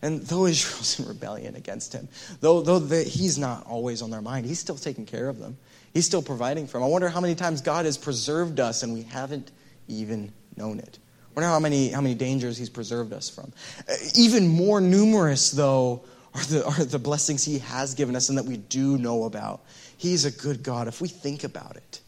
And 0.01 0.21
though 0.23 0.47
Israel's 0.47 0.99
in 0.99 1.07
rebellion 1.07 1.55
against 1.55 1.93
him, 1.93 2.07
though, 2.41 2.61
though 2.61 2.79
the, 2.79 3.03
he's 3.03 3.37
not 3.37 3.67
always 3.67 4.01
on 4.01 4.09
their 4.09 4.23
mind, 4.23 4.47
he's 4.47 4.59
still 4.59 4.75
taking 4.75 5.05
care 5.05 5.29
of 5.29 5.37
them. 5.37 5.55
He's 5.93 6.07
still 6.07 6.23
providing 6.23 6.65
for 6.65 6.79
them. 6.79 6.83
I 6.83 6.87
wonder 6.87 7.09
how 7.09 7.21
many 7.21 7.35
times 7.35 7.61
God 7.61 7.85
has 7.85 7.95
preserved 7.95 8.59
us 8.59 8.81
and 8.81 8.91
we 8.91 9.03
haven't 9.03 9.51
even 9.87 10.31
known 10.55 10.79
it. 10.79 10.97
I 11.37 11.39
wonder 11.39 11.49
how 11.49 11.59
many, 11.59 11.89
how 11.89 12.01
many 12.01 12.15
dangers 12.15 12.57
he's 12.57 12.71
preserved 12.71 13.13
us 13.13 13.29
from. 13.29 13.53
Uh, 13.87 13.93
even 14.15 14.47
more 14.47 14.81
numerous, 14.81 15.51
though, 15.51 16.01
are 16.33 16.43
the, 16.45 16.65
are 16.65 16.83
the 16.83 16.97
blessings 16.97 17.43
he 17.43 17.59
has 17.59 17.93
given 17.93 18.15
us 18.15 18.29
and 18.29 18.39
that 18.39 18.45
we 18.45 18.57
do 18.57 18.97
know 18.97 19.25
about. 19.25 19.61
He's 19.99 20.25
a 20.25 20.31
good 20.31 20.63
God. 20.63 20.87
If 20.87 20.99
we 20.99 21.07
think 21.07 21.43
about 21.43 21.75
it, 21.75 22.01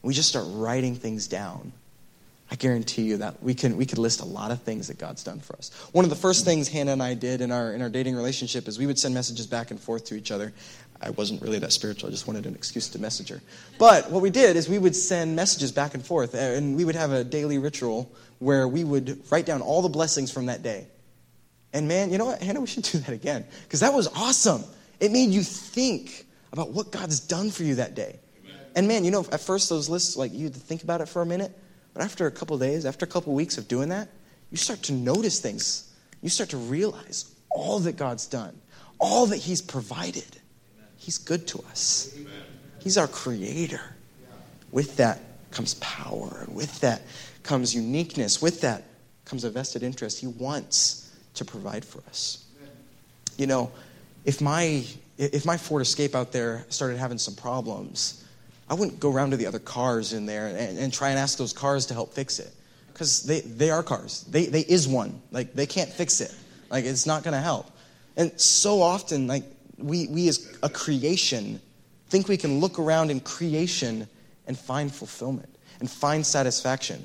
we 0.00 0.14
just 0.14 0.30
start 0.30 0.46
writing 0.48 0.94
things 0.94 1.28
down, 1.28 1.74
I 2.50 2.56
guarantee 2.56 3.02
you 3.02 3.18
that 3.18 3.42
we 3.42 3.52
can 3.52 3.76
we 3.76 3.84
could 3.84 3.98
list 3.98 4.20
a 4.20 4.24
lot 4.24 4.50
of 4.50 4.62
things 4.62 4.88
that 4.88 4.98
God's 4.98 5.24
done 5.24 5.40
for 5.40 5.56
us. 5.56 5.70
One 5.92 6.04
of 6.04 6.10
the 6.10 6.16
first 6.16 6.44
things 6.44 6.68
Hannah 6.68 6.92
and 6.92 7.02
I 7.02 7.14
did 7.14 7.40
in 7.40 7.50
our 7.50 7.72
in 7.72 7.82
our 7.82 7.88
dating 7.88 8.14
relationship 8.16 8.68
is 8.68 8.78
we 8.78 8.86
would 8.86 8.98
send 8.98 9.12
messages 9.12 9.46
back 9.46 9.72
and 9.72 9.80
forth 9.80 10.04
to 10.06 10.14
each 10.14 10.30
other. 10.30 10.52
I 11.04 11.10
wasn't 11.10 11.42
really 11.42 11.58
that 11.58 11.72
spiritual. 11.72 12.08
I 12.08 12.12
just 12.12 12.26
wanted 12.26 12.46
an 12.46 12.54
excuse 12.54 12.88
to 12.88 12.98
message 12.98 13.28
her. 13.28 13.42
But 13.78 14.10
what 14.10 14.22
we 14.22 14.30
did 14.30 14.56
is 14.56 14.68
we 14.68 14.78
would 14.78 14.96
send 14.96 15.36
messages 15.36 15.70
back 15.70 15.94
and 15.94 16.04
forth, 16.04 16.34
uh, 16.34 16.38
and 16.38 16.76
we 16.76 16.84
would 16.84 16.94
have 16.94 17.12
a 17.12 17.22
daily 17.22 17.58
ritual 17.58 18.10
where 18.38 18.66
we 18.66 18.84
would 18.84 19.20
write 19.30 19.44
down 19.44 19.60
all 19.60 19.82
the 19.82 19.88
blessings 19.88 20.30
from 20.30 20.46
that 20.46 20.62
day. 20.62 20.86
And 21.74 21.86
man, 21.88 22.10
you 22.10 22.16
know 22.16 22.26
what, 22.26 22.42
Hannah, 22.42 22.60
we 22.60 22.66
should 22.66 22.82
do 22.92 22.98
that 22.98 23.12
again 23.12 23.44
because 23.64 23.80
that 23.80 23.92
was 23.92 24.08
awesome. 24.08 24.64
It 24.98 25.12
made 25.12 25.30
you 25.30 25.42
think 25.42 26.26
about 26.52 26.70
what 26.70 26.90
God's 26.90 27.20
done 27.20 27.50
for 27.50 27.64
you 27.64 27.74
that 27.74 27.94
day. 27.94 28.18
And 28.76 28.88
man, 28.88 29.04
you 29.04 29.10
know, 29.10 29.26
at 29.30 29.40
first 29.40 29.68
those 29.68 29.88
lists, 29.88 30.16
like 30.16 30.32
you 30.32 30.44
had 30.44 30.54
to 30.54 30.60
think 30.60 30.82
about 30.82 31.00
it 31.00 31.08
for 31.08 31.20
a 31.22 31.26
minute, 31.26 31.52
but 31.92 32.02
after 32.02 32.26
a 32.26 32.30
couple 32.30 32.56
days, 32.58 32.86
after 32.86 33.04
a 33.04 33.08
couple 33.08 33.34
weeks 33.34 33.58
of 33.58 33.68
doing 33.68 33.90
that, 33.90 34.08
you 34.50 34.56
start 34.56 34.82
to 34.84 34.92
notice 34.92 35.40
things. 35.40 35.92
You 36.22 36.28
start 36.28 36.50
to 36.50 36.56
realize 36.56 37.32
all 37.50 37.78
that 37.80 37.96
God's 37.96 38.26
done, 38.26 38.58
all 38.98 39.26
that 39.26 39.36
He's 39.36 39.60
provided. 39.60 40.40
He's 41.04 41.18
good 41.18 41.46
to 41.48 41.58
us. 41.70 42.14
Amen. 42.18 42.32
He's 42.80 42.96
our 42.96 43.06
creator. 43.06 43.82
With 44.72 44.96
that 44.96 45.20
comes 45.50 45.74
power, 45.74 46.44
and 46.46 46.56
with 46.56 46.80
that 46.80 47.02
comes 47.42 47.74
uniqueness, 47.74 48.40
with 48.40 48.62
that 48.62 48.84
comes 49.26 49.44
a 49.44 49.50
vested 49.50 49.82
interest. 49.82 50.18
He 50.18 50.26
wants 50.26 51.14
to 51.34 51.44
provide 51.44 51.84
for 51.84 52.02
us. 52.08 52.46
You 53.36 53.46
know, 53.46 53.70
if 54.24 54.40
my 54.40 54.84
if 55.18 55.44
my 55.44 55.58
Ford 55.58 55.82
Escape 55.82 56.14
out 56.14 56.32
there 56.32 56.64
started 56.70 56.98
having 56.98 57.18
some 57.18 57.34
problems, 57.34 58.24
I 58.68 58.74
wouldn't 58.74 58.98
go 58.98 59.12
around 59.12 59.32
to 59.32 59.36
the 59.36 59.46
other 59.46 59.58
cars 59.58 60.14
in 60.14 60.24
there 60.24 60.46
and, 60.46 60.78
and 60.78 60.92
try 60.92 61.10
and 61.10 61.18
ask 61.18 61.36
those 61.36 61.52
cars 61.52 61.86
to 61.86 61.94
help 61.94 62.14
fix 62.14 62.38
it. 62.38 62.50
Because 62.92 63.24
they, 63.24 63.40
they 63.40 63.70
are 63.70 63.82
cars. 63.82 64.24
They, 64.30 64.46
they 64.46 64.60
is 64.60 64.88
one. 64.88 65.20
Like, 65.30 65.52
they 65.52 65.66
can't 65.66 65.90
fix 65.90 66.20
it. 66.20 66.34
Like, 66.70 66.84
it's 66.84 67.06
not 67.06 67.24
going 67.24 67.34
to 67.34 67.40
help. 67.40 67.70
And 68.16 68.40
so 68.40 68.80
often, 68.80 69.26
like, 69.26 69.44
we, 69.78 70.06
we 70.08 70.28
as 70.28 70.56
a 70.62 70.68
creation 70.68 71.60
think 72.08 72.28
we 72.28 72.36
can 72.36 72.60
look 72.60 72.78
around 72.78 73.10
in 73.10 73.20
creation 73.20 74.06
and 74.46 74.58
find 74.58 74.92
fulfillment 74.92 75.54
and 75.80 75.90
find 75.90 76.24
satisfaction. 76.24 77.04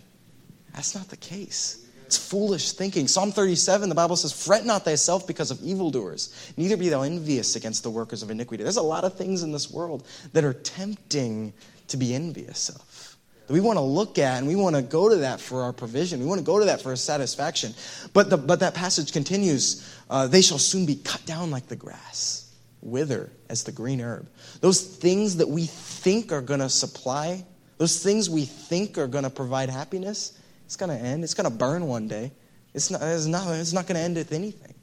That's 0.73 0.95
not 0.95 1.09
the 1.09 1.17
case. 1.17 1.85
It's 2.05 2.17
foolish 2.17 2.71
thinking. 2.71 3.07
Psalm 3.07 3.31
37, 3.31 3.87
the 3.87 3.95
Bible 3.95 4.15
says, 4.15 4.31
Fret 4.31 4.65
not 4.65 4.83
thyself 4.83 5.27
because 5.27 5.51
of 5.51 5.61
evildoers, 5.61 6.53
neither 6.57 6.75
be 6.75 6.89
thou 6.89 7.03
envious 7.03 7.55
against 7.55 7.83
the 7.83 7.89
workers 7.91 8.23
of 8.23 8.31
iniquity. 8.31 8.63
There's 8.63 8.77
a 8.77 8.81
lot 8.81 9.03
of 9.03 9.15
things 9.15 9.43
in 9.43 9.51
this 9.51 9.69
world 9.69 10.07
that 10.33 10.43
are 10.43 10.53
tempting 10.53 11.53
to 11.87 11.97
be 11.97 12.15
envious 12.15 12.69
of. 12.69 13.17
We 13.49 13.61
want 13.61 13.77
to 13.77 13.81
look 13.81 14.19
at 14.19 14.37
and 14.37 14.47
we 14.47 14.55
want 14.55 14.75
to 14.75 14.81
go 14.81 15.09
to 15.09 15.17
that 15.17 15.39
for 15.39 15.63
our 15.63 15.73
provision. 15.73 16.19
We 16.19 16.27
want 16.27 16.39
to 16.39 16.45
go 16.45 16.59
to 16.59 16.65
that 16.65 16.81
for 16.81 16.89
our 16.89 16.95
satisfaction. 16.95 17.73
But, 18.13 18.29
the, 18.29 18.37
but 18.37 18.59
that 18.59 18.75
passage 18.75 19.11
continues 19.11 19.87
uh, 20.09 20.27
they 20.27 20.41
shall 20.41 20.59
soon 20.59 20.85
be 20.85 20.95
cut 20.95 21.25
down 21.25 21.51
like 21.51 21.67
the 21.67 21.75
grass, 21.75 22.48
wither 22.81 23.31
as 23.49 23.63
the 23.63 23.71
green 23.71 24.01
herb. 24.01 24.27
Those 24.61 24.81
things 24.81 25.37
that 25.37 25.47
we 25.47 25.65
think 25.65 26.31
are 26.31 26.41
going 26.41 26.59
to 26.59 26.69
supply, 26.69 27.43
those 27.77 28.01
things 28.01 28.29
we 28.29 28.45
think 28.45 28.97
are 28.97 29.07
going 29.07 29.23
to 29.23 29.29
provide 29.29 29.69
happiness, 29.69 30.37
it's 30.65 30.75
going 30.75 30.95
to 30.95 31.03
end. 31.03 31.23
It's 31.23 31.33
going 31.33 31.49
to 31.49 31.57
burn 31.57 31.87
one 31.87 32.07
day. 32.07 32.31
It's 32.73 32.91
not, 32.91 33.01
it's 33.01 33.25
not, 33.25 33.47
it's 33.55 33.73
not 33.73 33.87
going 33.87 33.95
to 33.95 34.01
end 34.01 34.15
with 34.15 34.31
anything. 34.31 34.75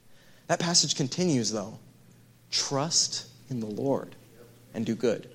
That 0.48 0.59
passage 0.59 0.96
continues, 0.96 1.52
though. 1.52 1.78
Trust 2.50 3.26
in 3.50 3.61
the 3.61 3.66
Lord 3.66 4.16
and 4.74 4.85
do 4.85 4.94
good. 4.94 5.30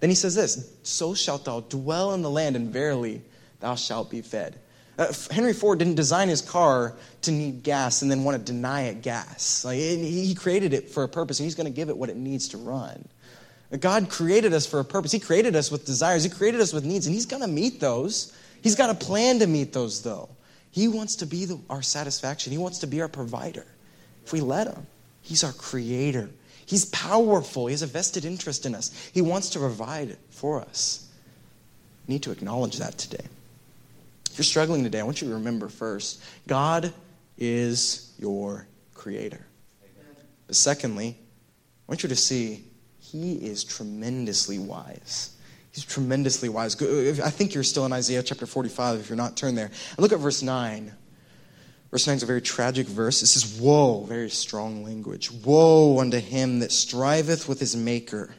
Then 0.00 0.10
he 0.10 0.16
says 0.16 0.34
this 0.34 0.72
So 0.82 1.14
shalt 1.14 1.46
thou 1.46 1.60
dwell 1.60 2.12
in 2.12 2.22
the 2.22 2.30
land, 2.30 2.56
and 2.56 2.68
verily 2.68 3.22
thou 3.60 3.74
shalt 3.74 4.10
be 4.10 4.20
fed. 4.20 4.58
Uh, 4.96 5.12
Henry 5.30 5.52
Ford 5.52 5.78
didn't 5.78 5.96
design 5.96 6.28
his 6.28 6.40
car 6.40 6.94
to 7.22 7.32
need 7.32 7.62
gas 7.62 8.02
and 8.02 8.10
then 8.10 8.22
want 8.22 8.38
to 8.38 8.52
deny 8.52 8.82
it 8.82 9.02
gas. 9.02 9.64
Like, 9.64 9.78
it, 9.78 9.98
he 9.98 10.34
created 10.34 10.72
it 10.72 10.90
for 10.90 11.02
a 11.02 11.08
purpose, 11.08 11.40
and 11.40 11.44
he's 11.44 11.56
going 11.56 11.66
to 11.66 11.72
give 11.72 11.88
it 11.88 11.96
what 11.96 12.10
it 12.10 12.16
needs 12.16 12.48
to 12.50 12.58
run. 12.58 13.08
God 13.80 14.08
created 14.08 14.52
us 14.52 14.66
for 14.66 14.80
a 14.80 14.84
purpose. 14.84 15.12
He 15.12 15.18
created 15.18 15.56
us 15.56 15.70
with 15.70 15.84
desires. 15.84 16.22
He 16.22 16.30
created 16.30 16.60
us 16.60 16.72
with 16.72 16.84
needs, 16.84 17.06
and 17.06 17.14
He's 17.14 17.26
going 17.26 17.42
to 17.42 17.48
meet 17.48 17.80
those. 17.80 18.36
He's 18.62 18.76
got 18.76 18.90
a 18.90 18.94
plan 18.94 19.40
to 19.40 19.46
meet 19.46 19.72
those, 19.72 20.02
though. 20.02 20.28
He 20.70 20.88
wants 20.88 21.16
to 21.16 21.26
be 21.26 21.44
the, 21.44 21.58
our 21.70 21.82
satisfaction, 21.82 22.52
He 22.52 22.58
wants 22.58 22.78
to 22.80 22.86
be 22.86 23.00
our 23.00 23.08
provider. 23.08 23.66
If 24.24 24.32
we 24.32 24.40
let 24.40 24.68
Him, 24.68 24.86
He's 25.22 25.44
our 25.44 25.52
creator, 25.52 26.30
He's 26.66 26.86
powerful. 26.86 27.66
He 27.66 27.72
has 27.72 27.82
a 27.82 27.86
vested 27.86 28.24
interest 28.24 28.64
in 28.64 28.74
us. 28.74 29.10
He 29.12 29.22
wants 29.22 29.50
to 29.50 29.58
provide 29.58 30.16
for 30.30 30.60
us. 30.60 31.08
We 32.06 32.14
need 32.14 32.22
to 32.22 32.30
acknowledge 32.30 32.78
that 32.78 32.96
today. 32.96 33.24
If 34.34 34.38
you're 34.38 34.44
struggling 34.46 34.82
today, 34.82 34.98
I 34.98 35.04
want 35.04 35.22
you 35.22 35.28
to 35.28 35.34
remember 35.34 35.68
first 35.68 36.20
God 36.48 36.92
is 37.38 38.12
your 38.18 38.66
creator. 38.92 39.46
Amen. 39.80 40.16
But 40.48 40.56
secondly, 40.56 41.16
I 41.16 41.92
want 41.92 42.02
you 42.02 42.08
to 42.08 42.16
see 42.16 42.64
he 42.98 43.34
is 43.34 43.62
tremendously 43.62 44.58
wise. 44.58 45.36
He's 45.70 45.84
tremendously 45.84 46.48
wise. 46.48 46.74
I 46.82 47.30
think 47.30 47.54
you're 47.54 47.62
still 47.62 47.86
in 47.86 47.92
Isaiah 47.92 48.24
chapter 48.24 48.44
45 48.44 48.98
if 48.98 49.08
you're 49.08 49.14
not, 49.14 49.36
turn 49.36 49.54
there. 49.54 49.66
And 49.66 49.98
look 50.00 50.12
at 50.12 50.18
verse 50.18 50.42
9. 50.42 50.92
Verse 51.92 52.06
9 52.08 52.16
is 52.16 52.22
a 52.24 52.26
very 52.26 52.42
tragic 52.42 52.88
verse. 52.88 53.22
It 53.22 53.28
says, 53.28 53.60
Woe, 53.60 54.02
very 54.02 54.30
strong 54.30 54.82
language. 54.82 55.30
Woe 55.30 56.00
unto 56.00 56.18
him 56.18 56.58
that 56.58 56.72
striveth 56.72 57.48
with 57.48 57.60
his 57.60 57.76
maker 57.76 58.34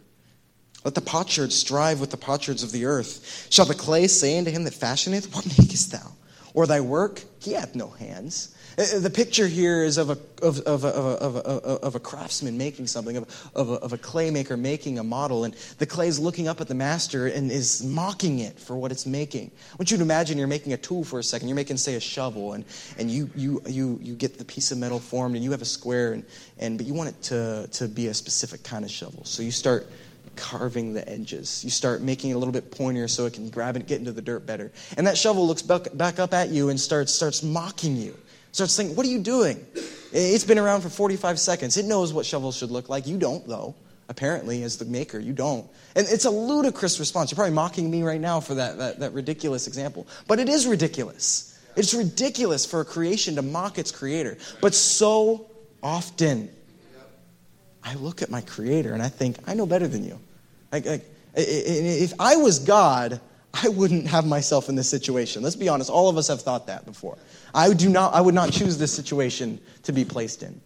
let 0.85 0.93
the 0.93 1.01
potsherds 1.01 1.55
strive 1.55 1.99
with 1.99 2.11
the 2.11 2.17
potsherds 2.17 2.61
of 2.63 2.71
the 2.71 2.85
earth. 2.85 3.47
Shall 3.49 3.65
the 3.65 3.73
clay 3.73 4.07
say 4.07 4.37
unto 4.37 4.51
him 4.51 4.63
that 4.63 4.73
fashioneth, 4.73 5.33
What 5.35 5.45
makest 5.45 5.91
thou? 5.91 6.11
Or 6.53 6.67
thy 6.67 6.79
work? 6.79 7.23
He 7.39 7.53
hath 7.53 7.75
no 7.75 7.89
hands. 7.89 8.55
Uh, 8.77 8.99
the 8.99 9.09
picture 9.09 9.47
here 9.47 9.83
is 9.83 9.97
of 9.97 10.09
a, 10.09 10.17
of, 10.41 10.59
of, 10.61 10.83
a, 10.83 10.89
of, 10.89 11.35
a, 11.37 11.39
of 11.39 11.95
a 11.95 11.99
craftsman 11.99 12.57
making 12.57 12.87
something, 12.87 13.17
of, 13.17 13.51
of, 13.55 13.69
a, 13.69 13.73
of 13.75 13.93
a 13.93 13.97
clay 13.97 14.29
maker 14.29 14.57
making 14.57 14.99
a 14.99 15.03
model, 15.03 15.45
and 15.45 15.55
the 15.79 15.85
clay 15.85 16.07
is 16.07 16.19
looking 16.19 16.47
up 16.47 16.59
at 16.59 16.67
the 16.67 16.75
master 16.75 17.27
and 17.27 17.51
is 17.51 17.83
mocking 17.83 18.39
it 18.39 18.59
for 18.59 18.75
what 18.75 18.91
it's 18.91 19.05
making. 19.05 19.49
I 19.71 19.75
want 19.77 19.91
you 19.91 19.97
to 19.97 20.03
imagine 20.03 20.37
you're 20.37 20.47
making 20.47 20.73
a 20.73 20.77
tool 20.77 21.03
for 21.03 21.19
a 21.19 21.23
second. 21.23 21.47
You're 21.47 21.55
making, 21.55 21.77
say, 21.77 21.95
a 21.95 21.99
shovel, 21.99 22.53
and, 22.53 22.65
and 22.97 23.09
you, 23.09 23.29
you, 23.35 23.61
you, 23.65 23.97
you 24.01 24.13
get 24.13 24.37
the 24.37 24.45
piece 24.45 24.71
of 24.71 24.77
metal 24.77 24.99
formed, 24.99 25.35
and 25.35 25.43
you 25.43 25.51
have 25.51 25.61
a 25.61 25.65
square, 25.65 26.13
and, 26.13 26.25
and, 26.59 26.77
but 26.77 26.85
you 26.85 26.93
want 26.93 27.09
it 27.09 27.21
to, 27.23 27.67
to 27.71 27.87
be 27.87 28.07
a 28.07 28.13
specific 28.13 28.63
kind 28.63 28.83
of 28.83 28.91
shovel. 28.91 29.23
So 29.23 29.41
you 29.41 29.51
start 29.51 29.87
carving 30.35 30.93
the 30.93 31.07
edges. 31.07 31.63
You 31.63 31.69
start 31.69 32.01
making 32.01 32.31
it 32.31 32.33
a 32.33 32.37
little 32.37 32.51
bit 32.51 32.71
pointier 32.71 33.09
so 33.09 33.25
it 33.25 33.33
can 33.33 33.49
grab 33.49 33.75
and 33.75 33.85
get 33.85 33.99
into 33.99 34.11
the 34.11 34.21
dirt 34.21 34.45
better. 34.45 34.71
And 34.97 35.07
that 35.07 35.17
shovel 35.17 35.47
looks 35.47 35.61
back 35.61 36.19
up 36.19 36.33
at 36.33 36.49
you 36.49 36.69
and 36.69 36.79
starts, 36.79 37.13
starts 37.13 37.43
mocking 37.43 37.95
you. 37.95 38.17
Starts 38.51 38.73
saying, 38.73 38.95
What 38.95 39.05
are 39.05 39.09
you 39.09 39.19
doing? 39.19 39.65
It's 40.13 40.45
been 40.45 40.59
around 40.59 40.81
for 40.81 40.89
45 40.89 41.39
seconds. 41.39 41.75
It 41.75 41.85
knows 41.85 42.13
what 42.13 42.25
shovels 42.25 42.55
should 42.55 42.71
look 42.71 42.87
like. 42.87 43.05
You 43.05 43.17
don't, 43.17 43.45
though. 43.47 43.75
Apparently, 44.07 44.63
as 44.63 44.77
the 44.77 44.85
maker, 44.85 45.19
you 45.19 45.33
don't. 45.33 45.67
And 45.95 46.07
it's 46.09 46.25
a 46.25 46.29
ludicrous 46.29 46.99
response. 46.99 47.31
You're 47.31 47.35
probably 47.35 47.53
mocking 47.53 47.89
me 47.89 48.03
right 48.03 48.21
now 48.21 48.39
for 48.39 48.55
that, 48.55 48.77
that, 48.77 48.99
that 48.99 49.13
ridiculous 49.13 49.67
example. 49.67 50.07
But 50.27 50.39
it 50.39 50.47
is 50.47 50.67
ridiculous. 50.67 51.59
It's 51.75 51.93
ridiculous 51.93 52.65
for 52.65 52.81
a 52.81 52.85
creation 52.85 53.35
to 53.35 53.41
mock 53.41 53.77
its 53.77 53.91
creator. 53.91 54.37
But 54.61 54.73
so 54.75 55.47
often, 55.83 56.49
I 57.85 57.93
look 57.93 58.23
at 58.23 58.31
my 58.31 58.41
creator 58.41 58.93
and 58.93 59.01
I 59.01 59.09
think, 59.09 59.37
I 59.45 59.53
know 59.53 59.67
better 59.67 59.87
than 59.87 60.03
you. 60.03 60.19
Like, 60.71 60.85
like, 60.85 61.05
if 61.35 62.13
I 62.19 62.35
was 62.35 62.59
God, 62.59 63.21
I 63.53 63.69
wouldn't 63.69 64.07
have 64.07 64.25
myself 64.25 64.67
in 64.67 64.75
this 64.75 64.89
situation. 64.89 65.43
Let's 65.43 65.55
be 65.55 65.69
honest, 65.69 65.89
all 65.89 66.09
of 66.09 66.17
us 66.17 66.27
have 66.27 66.41
thought 66.41 66.67
that 66.67 66.85
before. 66.85 67.17
I, 67.53 67.71
do 67.73 67.87
not, 67.87 68.13
I 68.13 68.21
would 68.21 68.33
not 68.35 68.51
choose 68.51 68.77
this 68.77 68.91
situation 68.91 69.59
to 69.83 69.93
be 69.93 70.03
placed 70.03 70.41
in. 70.43 70.59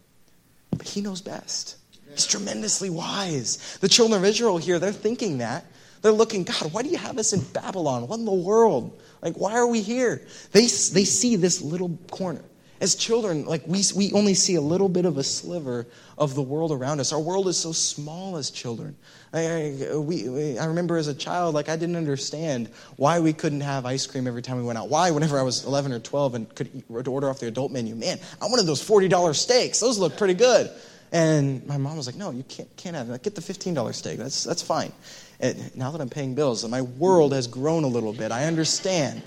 But 0.71 0.88
he 0.88 1.01
knows 1.01 1.21
best. 1.21 1.77
He's 2.10 2.25
tremendously 2.25 2.89
wise. 2.89 3.77
The 3.82 3.89
children 3.89 4.19
of 4.19 4.25
Israel 4.25 4.58
here, 4.58 4.79
they're 4.79 4.91
thinking 4.91 5.39
that. 5.39 5.65
They're 6.01 6.12
looking, 6.13 6.43
God, 6.45 6.71
why 6.71 6.82
do 6.82 6.89
you 6.89 6.97
have 6.97 7.17
us 7.17 7.34
in 7.34 7.41
Babylon? 7.41 8.08
What 8.08 8.19
in 8.19 8.25
the 8.25 8.32
world? 8.32 8.99
Like, 9.21 9.36
why 9.36 9.53
are 9.53 9.67
we 9.67 9.82
here? 9.82 10.25
They, 10.53 10.62
they 10.62 11.03
see 11.03 11.36
this 11.36 11.62
little 11.62 11.97
corner. 12.10 12.43
As 12.82 12.96
children, 12.96 13.46
like 13.46 13.62
we, 13.68 13.84
we 13.94 14.13
only 14.13 14.34
see 14.34 14.56
a 14.56 14.62
little 14.62 14.88
bit 14.88 15.06
of 15.06 15.18
a 15.18 15.24
sliver 15.24 15.86
of 16.18 16.34
the 16.34 16.42
world 16.42 16.72
around 16.72 17.02
us. 17.02 17.12
Our 17.12 17.20
world 17.20 17.50
is 17.50 17.58
so 17.58 17.74
small 17.74 18.38
as 18.38 18.50
children. 18.50 18.96
I, 19.34 19.76
I, 19.92 19.96
we, 19.98 20.58
I 20.58 20.65
remember 20.65 20.98
as 20.98 21.08
a 21.08 21.13
child, 21.13 21.56
like 21.56 21.68
I 21.68 21.76
didn't 21.76 21.98
understand 21.98 22.70
why 22.96 23.20
we 23.20 23.34
couldn't 23.34 23.62
have 23.62 23.86
ice 23.86 24.08
cream 24.08 24.28
every 24.28 24.42
time 24.42 24.58
we 24.58 24.63
went 24.63 24.80
out. 24.80 24.88
Why, 24.88 25.12
whenever 25.12 25.38
I 25.38 25.44
was 25.44 25.65
11 25.65 25.92
or 25.92 26.00
12 26.00 26.36
and 26.36 26.56
could 26.56 26.70
eat, 26.74 26.86
order 26.89 27.30
off 27.30 27.39
the 27.39 27.48
adult 27.48 27.72
menu, 27.72 27.96
man, 27.96 28.18
I 28.42 28.46
wanted 28.46 28.65
those 28.65 28.82
$40 28.88 29.36
steaks. 29.36 29.82
Those 29.82 30.00
look 30.00 30.18
pretty 30.18 30.36
good. 30.36 30.72
And 31.12 31.65
my 31.65 31.78
mom 31.78 31.98
was 31.98 32.06
like, 32.06 32.15
no, 32.15 32.32
you 32.32 32.44
can't, 32.44 32.74
can't 32.78 32.96
have 32.96 33.08
that. 33.08 33.24
Get 33.24 33.36
the 33.36 33.42
$15 33.42 33.94
steak. 33.94 34.18
That's, 34.20 34.44
that's 34.44 34.62
fine. 34.62 34.94
And 35.39 35.76
now 35.76 35.92
that 35.92 36.02
I'm 36.02 36.10
paying 36.10 36.36
bills, 36.36 36.68
my 36.68 36.82
world 36.82 37.34
has 37.34 37.48
grown 37.48 37.84
a 37.84 37.88
little 37.88 38.13
bit. 38.13 38.32
I 38.32 38.46
understand. 38.46 39.22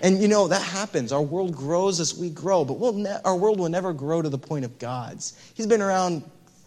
And 0.00 0.20
you 0.20 0.28
know, 0.28 0.48
that 0.48 0.62
happens. 0.62 1.12
Our 1.12 1.22
world 1.22 1.54
grows 1.54 2.00
as 2.00 2.16
we 2.16 2.30
grow, 2.30 2.64
but 2.64 2.78
we'll 2.78 2.94
ne- 2.94 3.20
our 3.24 3.36
world 3.36 3.58
will 3.58 3.68
never 3.68 3.92
grow 3.92 4.22
to 4.22 4.28
the 4.28 4.38
point 4.38 4.64
of 4.64 4.78
God's. 4.78 5.34
He's 5.54 5.66
been 5.66 5.82
around 5.82 6.22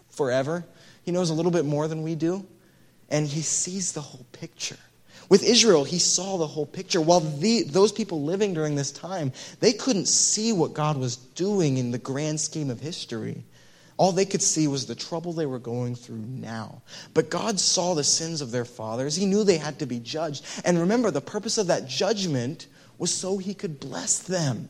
forever, 0.10 0.66
He 1.04 1.12
knows 1.12 1.30
a 1.30 1.34
little 1.34 1.52
bit 1.52 1.66
more 1.66 1.88
than 1.88 2.04
we 2.04 2.16
do, 2.16 2.46
and 3.10 3.28
He 3.28 3.42
sees 3.42 3.92
the 3.92 4.02
whole 4.02 4.26
picture. 4.32 4.78
With 5.30 5.44
Israel, 5.44 5.84
he 5.84 6.00
saw 6.00 6.38
the 6.38 6.48
whole 6.48 6.66
picture. 6.66 7.02
While 7.02 7.22
the, 7.22 7.64
those 7.64 7.92
people 7.92 8.22
living 8.24 8.54
during 8.54 8.76
this 8.76 8.92
time, 8.92 9.32
they 9.62 9.74
couldn't 9.74 10.08
see 10.08 10.52
what 10.54 10.74
God 10.74 10.98
was 10.98 11.16
doing 11.16 11.78
in 11.78 11.92
the 11.92 11.98
grand 11.98 12.40
scheme 12.40 12.70
of 12.70 12.80
history. 12.80 13.44
All 13.98 14.12
they 14.12 14.26
could 14.26 14.42
see 14.42 14.68
was 14.68 14.86
the 14.86 14.96
trouble 14.96 15.34
they 15.34 15.46
were 15.46 15.60
going 15.60 15.96
through 15.96 16.18
now. 16.18 16.82
But 17.14 17.30
God 17.30 17.60
saw 17.60 17.94
the 17.94 18.04
sins 18.04 18.42
of 18.42 18.52
their 18.52 18.66
fathers. 18.66 19.16
He 19.16 19.26
knew 19.26 19.44
they 19.44 19.58
had 19.58 19.80
to 19.80 19.86
be 19.86 20.00
judged. 20.00 20.46
And 20.66 20.80
remember, 20.80 21.12
the 21.12 21.22
purpose 21.22 21.58
of 21.58 21.68
that 21.68 21.88
judgment 21.88 22.68
was 22.98 23.14
so 23.14 23.38
he 23.38 23.54
could 23.54 23.80
bless 23.80 24.20
them. 24.20 24.70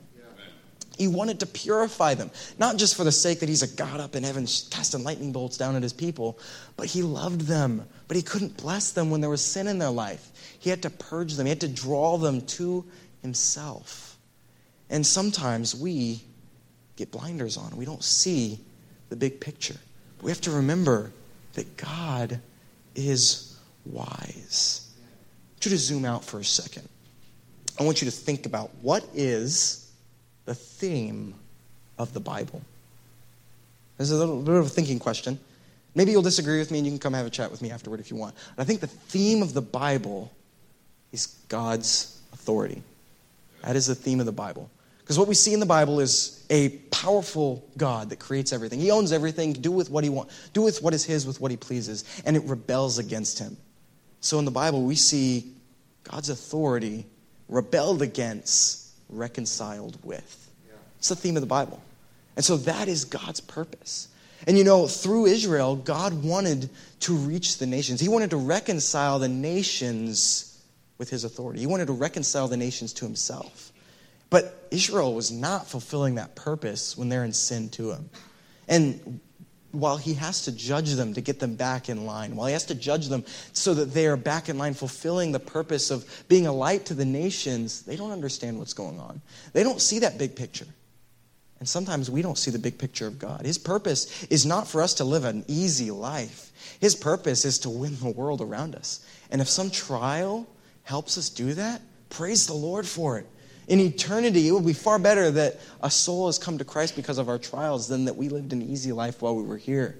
He 0.97 1.07
wanted 1.07 1.39
to 1.39 1.47
purify 1.47 2.13
them, 2.13 2.29
not 2.59 2.77
just 2.77 2.95
for 2.95 3.03
the 3.03 3.11
sake 3.11 3.39
that 3.39 3.49
he's 3.49 3.63
a 3.63 3.75
God 3.75 3.99
up 3.99 4.15
in 4.15 4.23
heaven 4.23 4.45
casting 4.69 5.03
lightning 5.03 5.31
bolts 5.31 5.57
down 5.57 5.75
at 5.75 5.81
his 5.81 5.93
people, 5.93 6.37
but 6.77 6.85
he 6.85 7.01
loved 7.01 7.41
them. 7.41 7.87
But 8.07 8.15
he 8.15 8.21
couldn't 8.21 8.57
bless 8.57 8.91
them 8.91 9.09
when 9.09 9.19
there 9.19 9.29
was 9.29 9.43
sin 9.43 9.67
in 9.67 9.79
their 9.79 9.89
life. 9.89 10.31
He 10.59 10.69
had 10.69 10.83
to 10.83 10.91
purge 10.91 11.33
them, 11.33 11.47
he 11.47 11.49
had 11.49 11.61
to 11.61 11.67
draw 11.67 12.17
them 12.17 12.41
to 12.41 12.85
himself. 13.21 14.17
And 14.89 15.05
sometimes 15.05 15.73
we 15.73 16.21
get 16.95 17.11
blinders 17.11 17.57
on, 17.57 17.75
we 17.75 17.85
don't 17.85 18.03
see 18.03 18.59
the 19.09 19.15
big 19.15 19.39
picture. 19.39 19.77
But 20.17 20.25
we 20.25 20.31
have 20.31 20.41
to 20.41 20.51
remember 20.51 21.11
that 21.53 21.75
God 21.77 22.39
is 22.93 23.57
wise. 23.85 24.91
You 25.63 25.71
to 25.71 25.77
zoom 25.77 26.03
out 26.03 26.25
for 26.25 26.39
a 26.39 26.43
second. 26.43 26.89
I 27.79 27.83
want 27.83 28.01
you 28.01 28.05
to 28.05 28.15
think 28.15 28.45
about 28.45 28.71
what 28.81 29.03
is 29.13 29.91
the 30.45 30.55
theme 30.55 31.33
of 31.97 32.13
the 32.13 32.19
Bible. 32.19 32.61
This 33.97 34.11
is 34.11 34.19
a 34.19 34.25
little 34.25 34.41
bit 34.41 34.55
of 34.55 34.65
a 34.65 34.69
thinking 34.69 34.99
question. 34.99 35.39
Maybe 35.95 36.11
you'll 36.11 36.21
disagree 36.21 36.59
with 36.59 36.71
me 36.71 36.79
and 36.79 36.85
you 36.87 36.91
can 36.91 36.99
come 36.99 37.13
have 37.13 37.25
a 37.25 37.29
chat 37.29 37.51
with 37.51 37.61
me 37.61 37.71
afterward 37.71 37.99
if 37.99 38.09
you 38.09 38.17
want. 38.17 38.35
But 38.55 38.63
I 38.63 38.65
think 38.65 38.79
the 38.79 38.87
theme 38.87 39.41
of 39.41 39.53
the 39.53 39.61
Bible 39.61 40.31
is 41.11 41.27
God's 41.49 42.19
authority. 42.33 42.81
That 43.61 43.75
is 43.75 43.87
the 43.87 43.95
theme 43.95 44.19
of 44.19 44.25
the 44.25 44.31
Bible. 44.31 44.69
Because 44.99 45.19
what 45.19 45.27
we 45.27 45.35
see 45.35 45.53
in 45.53 45.59
the 45.59 45.65
Bible 45.65 45.99
is 45.99 46.45
a 46.49 46.69
powerful 46.91 47.63
God 47.77 48.09
that 48.09 48.19
creates 48.19 48.53
everything. 48.53 48.79
He 48.79 48.89
owns 48.89 49.11
everything, 49.11 49.53
do 49.53 49.71
with 49.71 49.89
what 49.89 50.03
he 50.03 50.09
wants, 50.09 50.49
do 50.53 50.61
with 50.61 50.81
what 50.81 50.93
is 50.93 51.03
his 51.03 51.27
with 51.27 51.41
what 51.41 51.51
he 51.51 51.57
pleases, 51.57 52.05
and 52.25 52.37
it 52.37 52.43
rebels 52.45 52.99
against 52.99 53.37
him. 53.37 53.57
So 54.21 54.39
in 54.39 54.45
the 54.45 54.51
Bible, 54.51 54.83
we 54.83 54.95
see 54.95 55.51
God's 56.05 56.29
authority 56.29 57.05
rebelled 57.49 58.01
against, 58.01 58.89
reconciled 59.09 59.97
with. 60.03 60.51
It's 60.97 61.09
the 61.09 61.15
theme 61.15 61.35
of 61.35 61.41
the 61.41 61.47
Bible. 61.47 61.81
And 62.35 62.43
so 62.43 62.57
that 62.57 62.87
is 62.87 63.05
God's 63.05 63.39
purpose. 63.39 64.07
And 64.47 64.57
you 64.57 64.63
know, 64.63 64.87
through 64.87 65.27
Israel, 65.27 65.75
God 65.75 66.23
wanted 66.23 66.69
to 67.01 67.13
reach 67.13 67.57
the 67.57 67.65
nations. 67.65 67.99
He 67.99 68.09
wanted 68.09 68.29
to 68.31 68.37
reconcile 68.37 69.19
the 69.19 69.27
nations 69.27 70.61
with 70.97 71.09
his 71.09 71.23
authority. 71.23 71.59
He 71.59 71.65
wanted 71.67 71.87
to 71.87 71.93
reconcile 71.93 72.47
the 72.47 72.57
nations 72.57 72.93
to 72.93 73.05
himself. 73.05 73.71
But 74.29 74.67
Israel 74.71 75.13
was 75.13 75.31
not 75.31 75.67
fulfilling 75.67 76.15
that 76.15 76.35
purpose 76.35 76.97
when 76.97 77.09
they're 77.09 77.25
in 77.25 77.33
sin 77.33 77.69
to 77.71 77.91
him. 77.91 78.09
And 78.67 79.19
while 79.73 79.97
he 79.97 80.13
has 80.13 80.45
to 80.45 80.51
judge 80.51 80.93
them 80.93 81.15
to 81.15 81.21
get 81.21 81.39
them 81.39 81.55
back 81.55 81.89
in 81.89 82.05
line, 82.05 82.35
while 82.35 82.45
he 82.45 82.53
has 82.53 82.65
to 82.65 82.75
judge 82.75 83.07
them 83.07 83.25
so 83.53 83.73
that 83.73 83.93
they 83.93 84.05
are 84.05 84.15
back 84.15 84.47
in 84.47 84.57
line, 84.57 84.75
fulfilling 84.75 85.31
the 85.31 85.39
purpose 85.39 85.89
of 85.89 86.23
being 86.27 86.45
a 86.45 86.53
light 86.53 86.85
to 86.85 86.93
the 86.93 87.05
nations, 87.05 87.81
they 87.81 87.95
don't 87.95 88.11
understand 88.11 88.59
what's 88.59 88.73
going 88.73 88.99
on. 88.99 89.19
They 89.51 89.63
don't 89.63 89.81
see 89.81 89.99
that 89.99 90.19
big 90.19 90.35
picture. 90.35 90.67
And 91.59 91.67
sometimes 91.67 92.11
we 92.11 92.21
don't 92.21 92.37
see 92.37 92.51
the 92.51 92.59
big 92.59 92.77
picture 92.77 93.07
of 93.07 93.17
God. 93.17 93.45
His 93.45 93.57
purpose 93.57 94.25
is 94.25 94.45
not 94.45 94.67
for 94.67 94.81
us 94.81 94.93
to 94.95 95.03
live 95.03 95.25
an 95.25 95.43
easy 95.47 95.89
life, 95.89 96.51
His 96.79 96.93
purpose 96.93 97.43
is 97.43 97.57
to 97.59 97.69
win 97.69 97.97
the 97.99 98.11
world 98.11 98.41
around 98.41 98.75
us. 98.75 99.03
And 99.31 99.41
if 99.41 99.49
some 99.49 99.71
trial 99.71 100.45
helps 100.83 101.17
us 101.17 101.29
do 101.29 101.53
that, 101.55 101.81
praise 102.09 102.45
the 102.45 102.53
Lord 102.53 102.85
for 102.85 103.17
it. 103.17 103.27
In 103.67 103.79
eternity, 103.79 104.47
it 104.47 104.51
will 104.51 104.61
be 104.61 104.73
far 104.73 104.99
better 104.99 105.31
that 105.31 105.59
a 105.81 105.89
soul 105.89 106.27
has 106.27 106.37
come 106.37 106.57
to 106.57 106.65
Christ 106.65 106.95
because 106.95 107.17
of 107.17 107.29
our 107.29 107.37
trials 107.37 107.87
than 107.87 108.05
that 108.05 108.15
we 108.15 108.29
lived 108.29 108.51
an 108.53 108.61
easy 108.61 108.91
life 108.91 109.21
while 109.21 109.35
we 109.35 109.43
were 109.43 109.57
here. 109.57 109.97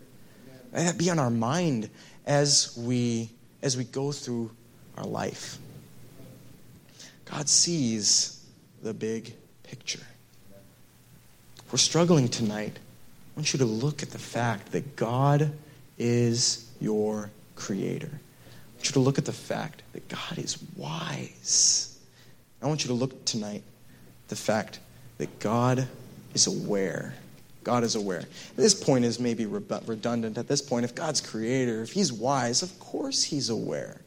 Let 0.74 0.86
that 0.86 0.98
be 0.98 1.10
on 1.10 1.20
our 1.20 1.30
mind 1.30 1.90
as 2.26 2.78
we, 2.78 3.30
as 3.62 3.78
we 3.78 3.84
go 3.86 4.12
through 4.12 4.52
our 4.98 5.06
life. 5.06 5.58
God 7.26 7.48
sees 7.48 8.46
the 8.82 8.94
big 8.94 9.34
picture. 9.64 10.06
If 11.58 11.72
we're 11.72 11.78
struggling 11.78 12.28
tonight, 12.28 12.78
I 12.78 13.40
want 13.40 13.54
you 13.54 13.60
to 13.60 13.66
look 13.66 14.04
at 14.04 14.10
the 14.10 14.20
fact 14.20 14.72
that 14.74 14.96
God 14.96 15.52
is 15.98 16.70
your 16.82 17.32
creator. 17.56 18.12
I 18.12 18.76
want 18.76 18.88
you 18.88 18.94
to 18.94 19.00
look 19.00 19.18
at 19.18 19.26
the 19.26 19.32
fact 19.32 19.84
that 19.94 20.08
God 20.10 20.38
is 20.38 20.58
wise. 20.76 21.93
I 22.64 22.68
want 22.68 22.84
you 22.84 22.88
to 22.88 22.94
look 22.94 23.26
tonight 23.26 23.62
the 24.30 24.36
fact 24.36 24.80
that 25.18 25.40
God 25.40 25.88
is 26.34 26.48
aware. 26.48 27.14
God 27.64 27.84
is 27.84 27.96
aware. 27.96 28.24
This 28.56 28.74
point 28.74 29.06
is 29.06 29.20
maybe 29.20 29.46
redundant. 29.46 30.38
At 30.38 30.48
this 30.48 30.62
point, 30.62 30.86
if 30.86 30.96
God's 30.96 31.22
creator, 31.22 31.82
if 31.82 31.92
he's 31.92 32.12
wise, 32.12 32.64
of 32.64 32.78
course 32.80 33.24
he's 33.24 33.50
aware. 33.50 34.00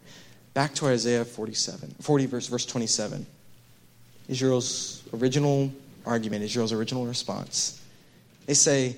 Back 0.55 0.75
to 0.77 0.87
Isaiah 0.87 1.25
47, 1.25 1.97
40 2.01 2.27
verse, 2.27 2.47
verse 2.47 2.65
27. 2.65 3.27
Israel's 4.29 5.03
original 5.13 5.71
argument, 6.07 6.43
Israel's 6.43 6.73
original 6.73 7.07
response. 7.07 7.83
They 8.47 8.55
say, 8.55 8.97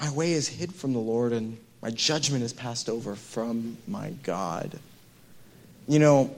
My 0.00 0.12
way 0.12 0.32
is 0.32 0.46
hid 0.46 0.74
from 0.74 0.92
the 0.92 0.98
Lord, 0.98 1.32
and 1.32 1.56
my 1.82 1.90
judgment 1.90 2.44
is 2.44 2.52
passed 2.52 2.88
over 2.88 3.14
from 3.14 3.78
my 3.88 4.10
God. 4.22 4.78
You 5.88 5.98
know, 5.98 6.34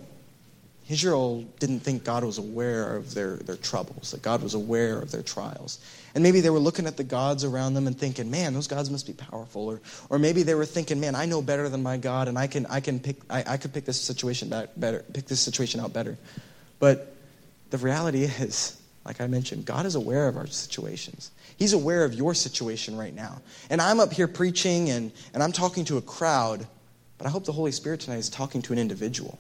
Israel 0.88 1.42
didn't 1.58 1.80
think 1.80 2.04
God 2.04 2.22
was 2.22 2.38
aware 2.38 2.96
of 2.96 3.12
their, 3.12 3.36
their 3.38 3.56
troubles, 3.56 4.12
that 4.12 4.22
God 4.22 4.42
was 4.42 4.54
aware 4.54 5.00
of 5.00 5.10
their 5.10 5.22
trials. 5.22 5.80
And 6.14 6.22
maybe 6.22 6.40
they 6.40 6.50
were 6.50 6.60
looking 6.60 6.86
at 6.86 6.96
the 6.96 7.04
gods 7.04 7.42
around 7.42 7.74
them 7.74 7.88
and 7.88 7.98
thinking, 7.98 8.30
man, 8.30 8.54
those 8.54 8.68
gods 8.68 8.88
must 8.88 9.06
be 9.06 9.12
powerful. 9.12 9.66
Or, 9.66 9.80
or 10.10 10.18
maybe 10.18 10.44
they 10.44 10.54
were 10.54 10.64
thinking, 10.64 11.00
man, 11.00 11.16
I 11.16 11.26
know 11.26 11.42
better 11.42 11.68
than 11.68 11.82
my 11.82 11.96
God, 11.96 12.28
and 12.28 12.38
I 12.38 12.46
can, 12.46 12.66
I 12.66 12.80
can 12.80 13.00
pick, 13.00 13.16
I, 13.28 13.44
I 13.46 13.56
could 13.56 13.74
pick 13.74 13.84
this 13.84 14.00
situation 14.00 14.48
better, 14.76 15.04
pick 15.12 15.26
this 15.26 15.40
situation 15.40 15.80
out 15.80 15.92
better. 15.92 16.16
But 16.78 17.14
the 17.70 17.78
reality 17.78 18.22
is, 18.24 18.80
like 19.04 19.20
I 19.20 19.26
mentioned, 19.26 19.64
God 19.64 19.86
is 19.86 19.96
aware 19.96 20.28
of 20.28 20.36
our 20.36 20.46
situations. 20.46 21.32
He's 21.56 21.72
aware 21.72 22.04
of 22.04 22.14
your 22.14 22.32
situation 22.34 22.96
right 22.96 23.14
now. 23.14 23.40
And 23.70 23.80
I'm 23.80 23.98
up 23.98 24.12
here 24.12 24.28
preaching 24.28 24.90
and, 24.90 25.10
and 25.34 25.42
I'm 25.42 25.52
talking 25.52 25.84
to 25.86 25.96
a 25.96 26.02
crowd, 26.02 26.66
but 27.18 27.26
I 27.26 27.30
hope 27.30 27.44
the 27.44 27.52
Holy 27.52 27.72
Spirit 27.72 28.00
tonight 28.00 28.18
is 28.18 28.28
talking 28.28 28.62
to 28.62 28.72
an 28.72 28.78
individual. 28.78 29.38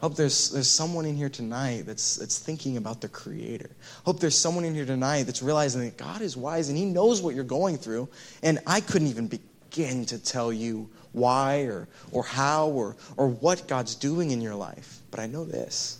Hope 0.00 0.16
there's, 0.16 0.50
there's 0.50 0.68
someone 0.68 1.06
in 1.06 1.16
here 1.16 1.28
tonight 1.28 1.84
that's, 1.86 2.16
that's 2.16 2.38
thinking 2.38 2.76
about 2.76 3.00
the 3.00 3.08
Creator. 3.08 3.70
Hope 4.04 4.20
there's 4.20 4.36
someone 4.36 4.64
in 4.64 4.74
here 4.74 4.84
tonight 4.84 5.22
that's 5.22 5.42
realizing 5.42 5.82
that 5.82 5.96
God 5.96 6.20
is 6.20 6.36
wise 6.36 6.68
and 6.68 6.76
He 6.76 6.84
knows 6.84 7.22
what 7.22 7.34
you're 7.34 7.44
going 7.44 7.78
through. 7.78 8.08
And 8.42 8.58
I 8.66 8.80
couldn't 8.80 9.08
even 9.08 9.28
begin 9.28 10.04
to 10.06 10.18
tell 10.18 10.52
you 10.52 10.90
why 11.12 11.62
or, 11.62 11.88
or 12.12 12.24
how 12.24 12.68
or, 12.68 12.96
or 13.16 13.28
what 13.28 13.66
God's 13.66 13.94
doing 13.94 14.30
in 14.30 14.40
your 14.40 14.54
life. 14.54 14.98
But 15.10 15.20
I 15.20 15.26
know 15.26 15.44
this 15.44 15.98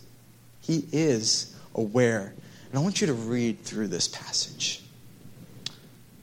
He 0.61 0.85
is 0.93 1.57
aware 1.75 2.35
and 2.75 2.81
I 2.81 2.83
want 2.83 3.01
you 3.01 3.07
to 3.07 3.15
read 3.15 3.61
through 3.61 3.87
this 3.87 4.09
passage 4.09 4.83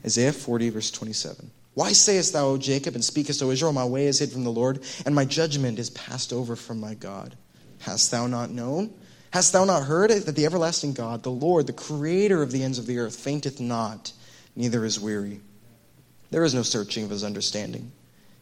Isaiah 0.04 0.34
40, 0.34 0.68
verse 0.68 0.90
27. 0.90 1.50
Why 1.72 1.92
sayest 1.92 2.34
thou, 2.34 2.48
O 2.48 2.58
Jacob, 2.58 2.94
and 2.94 3.02
speakest, 3.02 3.42
O 3.42 3.50
Israel, 3.50 3.72
my 3.72 3.86
way 3.86 4.06
is 4.06 4.18
hid 4.18 4.30
from 4.30 4.44
the 4.44 4.52
Lord, 4.52 4.82
and 5.06 5.14
my 5.14 5.24
judgment 5.24 5.78
is 5.78 5.88
passed 5.88 6.30
over 6.30 6.54
from 6.54 6.78
my 6.78 6.92
God? 6.92 7.38
Hast 7.82 8.12
thou 8.12 8.28
not 8.28 8.50
known? 8.50 8.94
Hast 9.32 9.52
thou 9.52 9.64
not 9.64 9.84
heard 9.84 10.10
that 10.10 10.36
the 10.36 10.46
everlasting 10.46 10.92
God, 10.92 11.24
the 11.24 11.30
Lord, 11.30 11.66
the 11.66 11.72
creator 11.72 12.42
of 12.42 12.52
the 12.52 12.62
ends 12.62 12.78
of 12.78 12.86
the 12.86 12.98
earth, 12.98 13.16
fainteth 13.16 13.58
not, 13.58 14.12
neither 14.54 14.84
is 14.84 15.00
weary? 15.00 15.40
There 16.30 16.44
is 16.44 16.54
no 16.54 16.62
searching 16.62 17.04
of 17.04 17.10
his 17.10 17.24
understanding. 17.24 17.90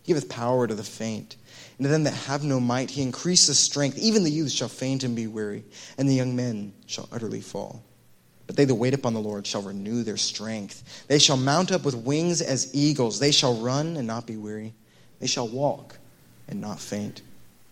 He 0.03 0.13
giveth 0.13 0.29
power 0.29 0.67
to 0.67 0.75
the 0.75 0.83
faint. 0.83 1.37
And 1.79 1.85
to 1.85 1.89
them 1.89 2.05
that 2.05 2.13
have 2.13 2.45
no 2.45 2.61
might, 2.61 2.91
he 2.91 3.01
increaseth 3.01 3.57
strength. 3.57 3.97
Even 3.99 4.25
the 4.25 4.31
youth 4.31 4.53
shall 4.53 4.69
faint 4.69 5.05
and 5.05 5.17
be 5.17 5.27
weary, 5.27 5.65
and 5.97 6.07
the 6.07 6.15
young 6.15 6.37
men 6.37 6.75
shall 6.87 7.09
utterly 7.11 7.41
fall. 7.41 7.83
But 8.47 8.57
they 8.57 8.67
that 8.67 8.75
wait 8.75 8.93
upon 8.93 9.15
the 9.15 9.21
Lord 9.21 9.47
shall 9.47 9.63
renew 9.63 10.03
their 10.03 10.19
strength. 10.19 11.07
They 11.09 11.19
shall 11.19 11.39
mount 11.39 11.73
up 11.73 11.85
with 11.85 11.95
wings 11.95 12.43
as 12.43 12.75
eagles. 12.75 13.21
They 13.21 13.33
shall 13.33 13.55
run 13.55 13.97
and 13.97 14.07
not 14.07 14.27
be 14.27 14.37
weary. 14.37 14.75
They 15.19 15.29
shall 15.29 15.49
walk 15.49 15.97
and 16.47 16.61
not 16.61 16.79
faint. 16.79 17.23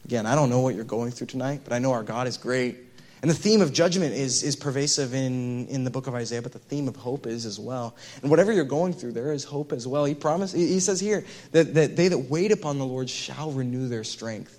Again, 0.09 0.25
I 0.25 0.35
don't 0.35 0.49
know 0.49 0.61
what 0.61 0.75
you're 0.75 0.85
going 0.85 1.11
through 1.11 1.27
tonight, 1.27 1.61
but 1.65 1.75
I 1.75 1.79
know 1.81 1.93
our 1.93 2.03
God 2.03 2.27
is 2.27 2.39
great. 2.39 2.79
And 3.21 3.31
the 3.31 3.35
theme 3.35 3.61
of 3.61 3.75
judgment 3.75 4.15
is, 4.15 4.43
is 4.43 4.57
pervasive 4.57 5.13
in, 5.13 5.67
in 5.67 5.85
the 5.85 5.91
book 5.91 6.07
of 6.07 6.15
Isaiah, 6.15 6.41
but 6.41 6.53
the 6.53 6.59
theme 6.59 6.89
of 6.89 6.97
hope 6.97 7.27
is 7.27 7.45
as 7.45 7.61
well. 7.61 7.95
And 8.23 8.31
whatever 8.31 8.51
you're 8.51 8.65
going 8.65 8.95
through, 8.95 9.13
there 9.13 9.33
is 9.33 9.45
hope 9.45 9.71
as 9.71 9.87
well. 9.87 10.07
He 10.07 10.15
promised, 10.15 10.57
he 10.57 10.81
says 10.81 10.99
here 10.99 11.27
that, 11.53 11.75
that 11.75 11.95
they 11.95 12.09
that 12.09 12.17
wait 12.17 12.53
upon 12.53 12.79
the 12.79 12.87
Lord 12.87 13.11
shall 13.11 13.51
renew 13.51 13.87
their 13.87 14.03
strength. 14.03 14.59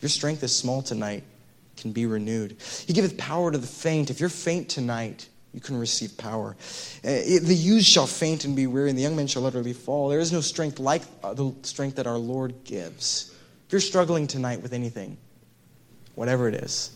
Your 0.00 0.08
strength 0.08 0.42
is 0.42 0.52
small 0.52 0.82
tonight, 0.82 1.22
can 1.76 1.92
be 1.92 2.04
renewed. 2.04 2.56
He 2.84 2.92
giveth 2.92 3.16
power 3.16 3.52
to 3.52 3.58
the 3.58 3.68
faint. 3.68 4.10
If 4.10 4.18
you're 4.18 4.28
faint 4.28 4.68
tonight, 4.68 5.28
you 5.54 5.60
can 5.60 5.78
receive 5.78 6.18
power. 6.18 6.56
Uh, 7.04 7.38
the 7.40 7.56
youth 7.56 7.84
shall 7.84 8.08
faint 8.08 8.44
and 8.44 8.56
be 8.56 8.66
weary, 8.66 8.88
and 8.88 8.98
the 8.98 9.02
young 9.02 9.14
men 9.14 9.28
shall 9.28 9.46
utterly 9.46 9.74
fall. 9.74 10.08
There 10.08 10.18
is 10.18 10.32
no 10.32 10.40
strength 10.40 10.80
like 10.80 11.02
uh, 11.22 11.34
the 11.34 11.54
strength 11.62 11.94
that 11.96 12.08
our 12.08 12.18
Lord 12.18 12.64
gives. 12.64 13.32
If 13.68 13.72
you're 13.72 13.80
struggling 13.80 14.26
tonight 14.26 14.60
with 14.62 14.72
anything, 14.72 15.16
whatever 16.16 16.48
it 16.48 16.54
is, 16.54 16.90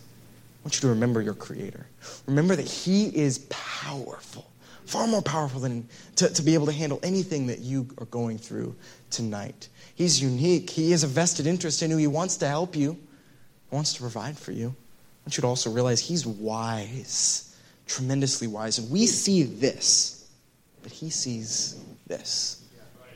I 0.59 0.65
want 0.65 0.75
you 0.75 0.81
to 0.81 0.87
remember 0.87 1.21
your 1.21 1.33
Creator. 1.33 1.85
Remember 2.25 2.55
that 2.55 2.67
He 2.67 3.15
is 3.15 3.39
powerful, 3.49 4.45
far 4.85 5.07
more 5.07 5.21
powerful 5.21 5.61
than 5.61 5.87
to, 6.17 6.29
to 6.29 6.41
be 6.41 6.55
able 6.55 6.65
to 6.65 6.73
handle 6.73 6.99
anything 7.03 7.47
that 7.47 7.59
you 7.59 7.87
are 7.99 8.05
going 8.07 8.37
through 8.37 8.75
tonight. 9.11 9.69
He's 9.95 10.21
unique. 10.21 10.69
He 10.69 10.91
has 10.91 11.03
a 11.03 11.07
vested 11.07 11.47
interest 11.47 11.81
in 11.81 11.91
you. 11.91 11.97
He 11.97 12.07
wants 12.07 12.35
to 12.37 12.47
help 12.47 12.75
you, 12.75 12.93
He 13.69 13.75
wants 13.75 13.93
to 13.93 14.01
provide 14.01 14.37
for 14.37 14.51
you. 14.51 14.67
I 14.67 15.25
want 15.25 15.37
you 15.37 15.41
to 15.41 15.47
also 15.47 15.69
realize 15.69 16.01
He's 16.01 16.25
wise 16.25 17.53
tremendously 17.87 18.47
wise. 18.47 18.79
And 18.79 18.89
we 18.89 19.05
see 19.05 19.43
this, 19.43 20.29
but 20.81 20.91
he 20.91 21.09
sees 21.09 21.79
this. 22.07 22.62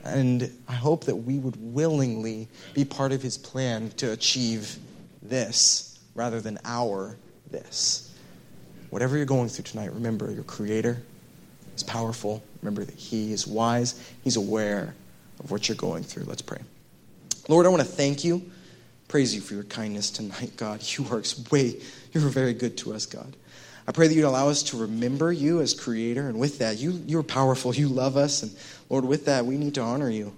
And 0.04 0.52
I 0.68 0.74
hope 0.74 1.06
that 1.06 1.16
we 1.16 1.38
would 1.38 1.58
willingly 1.74 2.48
be 2.74 2.86
part 2.86 3.12
of 3.12 3.22
his 3.22 3.38
plan 3.38 3.90
to 3.98 4.12
achieve 4.12 4.78
this 5.22 6.00
rather 6.16 6.42
than 6.42 6.58
our 6.66 7.18
this. 7.52 8.14
Whatever 8.90 9.18
you're 9.18 9.26
going 9.26 9.50
through 9.50 9.66
tonight, 9.66 9.94
remember 9.94 10.32
your 10.32 10.44
Creator 10.44 11.02
is 11.76 11.84
powerful. 11.84 12.44
Remember 12.62 12.84
that 12.84 12.96
He 12.96 13.34
is 13.34 13.46
wise, 13.46 14.02
He's 14.24 14.36
aware 14.36 14.96
of 15.40 15.52
what 15.52 15.68
you're 15.68 15.78
going 15.78 16.04
through. 16.04 16.24
Let's 16.24 16.42
pray. 16.42 16.60
Lord, 17.48 17.66
I 17.66 17.70
want 17.70 17.82
to 17.82 17.88
thank 17.88 18.24
you, 18.24 18.50
praise 19.08 19.34
you 19.36 19.42
for 19.42 19.54
your 19.54 19.64
kindness 19.64 20.10
tonight, 20.10 20.54
God. 20.58 20.82
You 20.98 21.06
are 21.12 21.24
way, 21.52 21.82
you're 22.12 22.24
very 22.30 22.54
good 22.54 22.78
to 22.80 22.94
us, 22.94 23.06
God. 23.06 23.36
I 23.88 23.94
pray 23.94 24.08
that 24.08 24.14
you'd 24.14 24.26
allow 24.26 24.50
us 24.50 24.64
to 24.64 24.78
remember 24.78 25.32
you 25.32 25.62
as 25.62 25.74
creator. 25.74 26.28
And 26.28 26.40
with 26.40 26.60
that, 26.60 26.78
you, 26.78 27.02
you're 27.06 27.24
powerful. 27.24 27.74
You 27.74 27.88
love 27.88 28.18
us. 28.18 28.44
And 28.44 28.52
Lord, 28.90 29.06
with 29.06 29.26
that, 29.26 29.46
we 29.46 29.58
need 29.58 29.76
to 29.76 29.82
honor 29.82 30.10
you. 30.10 30.36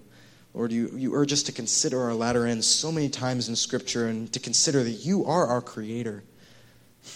Lord, 0.53 0.71
you, 0.71 0.91
you 0.95 1.15
urge 1.15 1.33
us 1.33 1.43
to 1.43 1.51
consider 1.51 2.01
our 2.01 2.13
latter 2.13 2.45
ends 2.45 2.67
so 2.67 2.91
many 2.91 3.09
times 3.09 3.49
in 3.49 3.55
Scripture 3.55 4.07
and 4.07 4.31
to 4.33 4.39
consider 4.39 4.83
that 4.83 4.91
you 5.05 5.25
are 5.25 5.47
our 5.47 5.62
creator. 5.62 6.23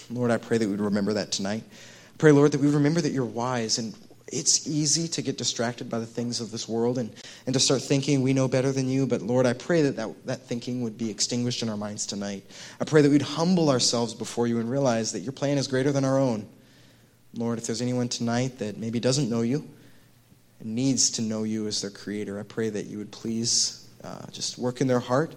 Lord, 0.09 0.31
I 0.31 0.37
pray 0.37 0.57
that 0.57 0.67
we'd 0.67 0.79
remember 0.79 1.13
that 1.13 1.31
tonight. 1.31 1.63
I 1.63 2.17
pray, 2.17 2.31
Lord, 2.31 2.51
that 2.51 2.61
we 2.61 2.69
remember 2.69 3.01
that 3.01 3.11
you're 3.11 3.25
wise 3.25 3.77
and 3.77 3.93
it's 4.33 4.67
easy 4.67 5.07
to 5.09 5.21
get 5.21 5.37
distracted 5.37 5.89
by 5.89 5.99
the 5.99 6.05
things 6.05 6.41
of 6.41 6.51
this 6.51 6.67
world 6.67 6.97
and, 6.97 7.13
and 7.45 7.53
to 7.53 7.59
start 7.59 7.81
thinking 7.81 8.21
we 8.21 8.33
know 8.33 8.47
better 8.47 8.71
than 8.71 8.89
you. 8.89 9.05
But 9.05 9.21
Lord, 9.21 9.45
I 9.45 9.53
pray 9.53 9.83
that, 9.83 9.95
that 9.95 10.25
that 10.25 10.41
thinking 10.47 10.81
would 10.81 10.97
be 10.97 11.09
extinguished 11.09 11.61
in 11.61 11.69
our 11.69 11.77
minds 11.77 12.05
tonight. 12.05 12.43
I 12.81 12.85
pray 12.85 13.01
that 13.01 13.11
we'd 13.11 13.21
humble 13.21 13.69
ourselves 13.69 14.13
before 14.13 14.47
you 14.47 14.59
and 14.59 14.69
realize 14.69 15.11
that 15.11 15.19
your 15.19 15.31
plan 15.31 15.57
is 15.57 15.67
greater 15.67 15.91
than 15.91 16.03
our 16.03 16.17
own. 16.17 16.47
Lord, 17.35 17.57
if 17.57 17.65
there's 17.65 17.81
anyone 17.81 18.09
tonight 18.09 18.59
that 18.59 18.77
maybe 18.77 18.99
doesn't 18.99 19.29
know 19.29 19.41
you 19.41 19.67
and 20.59 20.75
needs 20.75 21.11
to 21.11 21.21
know 21.21 21.43
you 21.43 21.67
as 21.67 21.81
their 21.81 21.91
creator, 21.91 22.39
I 22.39 22.43
pray 22.43 22.69
that 22.69 22.85
you 22.85 22.97
would 22.97 23.11
please 23.11 23.87
uh, 24.03 24.27
just 24.31 24.57
work 24.57 24.81
in 24.81 24.87
their 24.87 24.99
heart, 24.99 25.35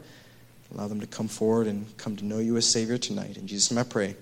allow 0.74 0.88
them 0.88 1.00
to 1.00 1.06
come 1.06 1.28
forward 1.28 1.66
and 1.66 1.86
come 1.96 2.16
to 2.16 2.24
know 2.24 2.38
you 2.38 2.56
as 2.56 2.66
Savior 2.66 2.98
tonight. 2.98 3.36
In 3.36 3.46
Jesus' 3.46 3.70
name 3.70 3.78
I 3.78 3.84
pray. 3.84 4.16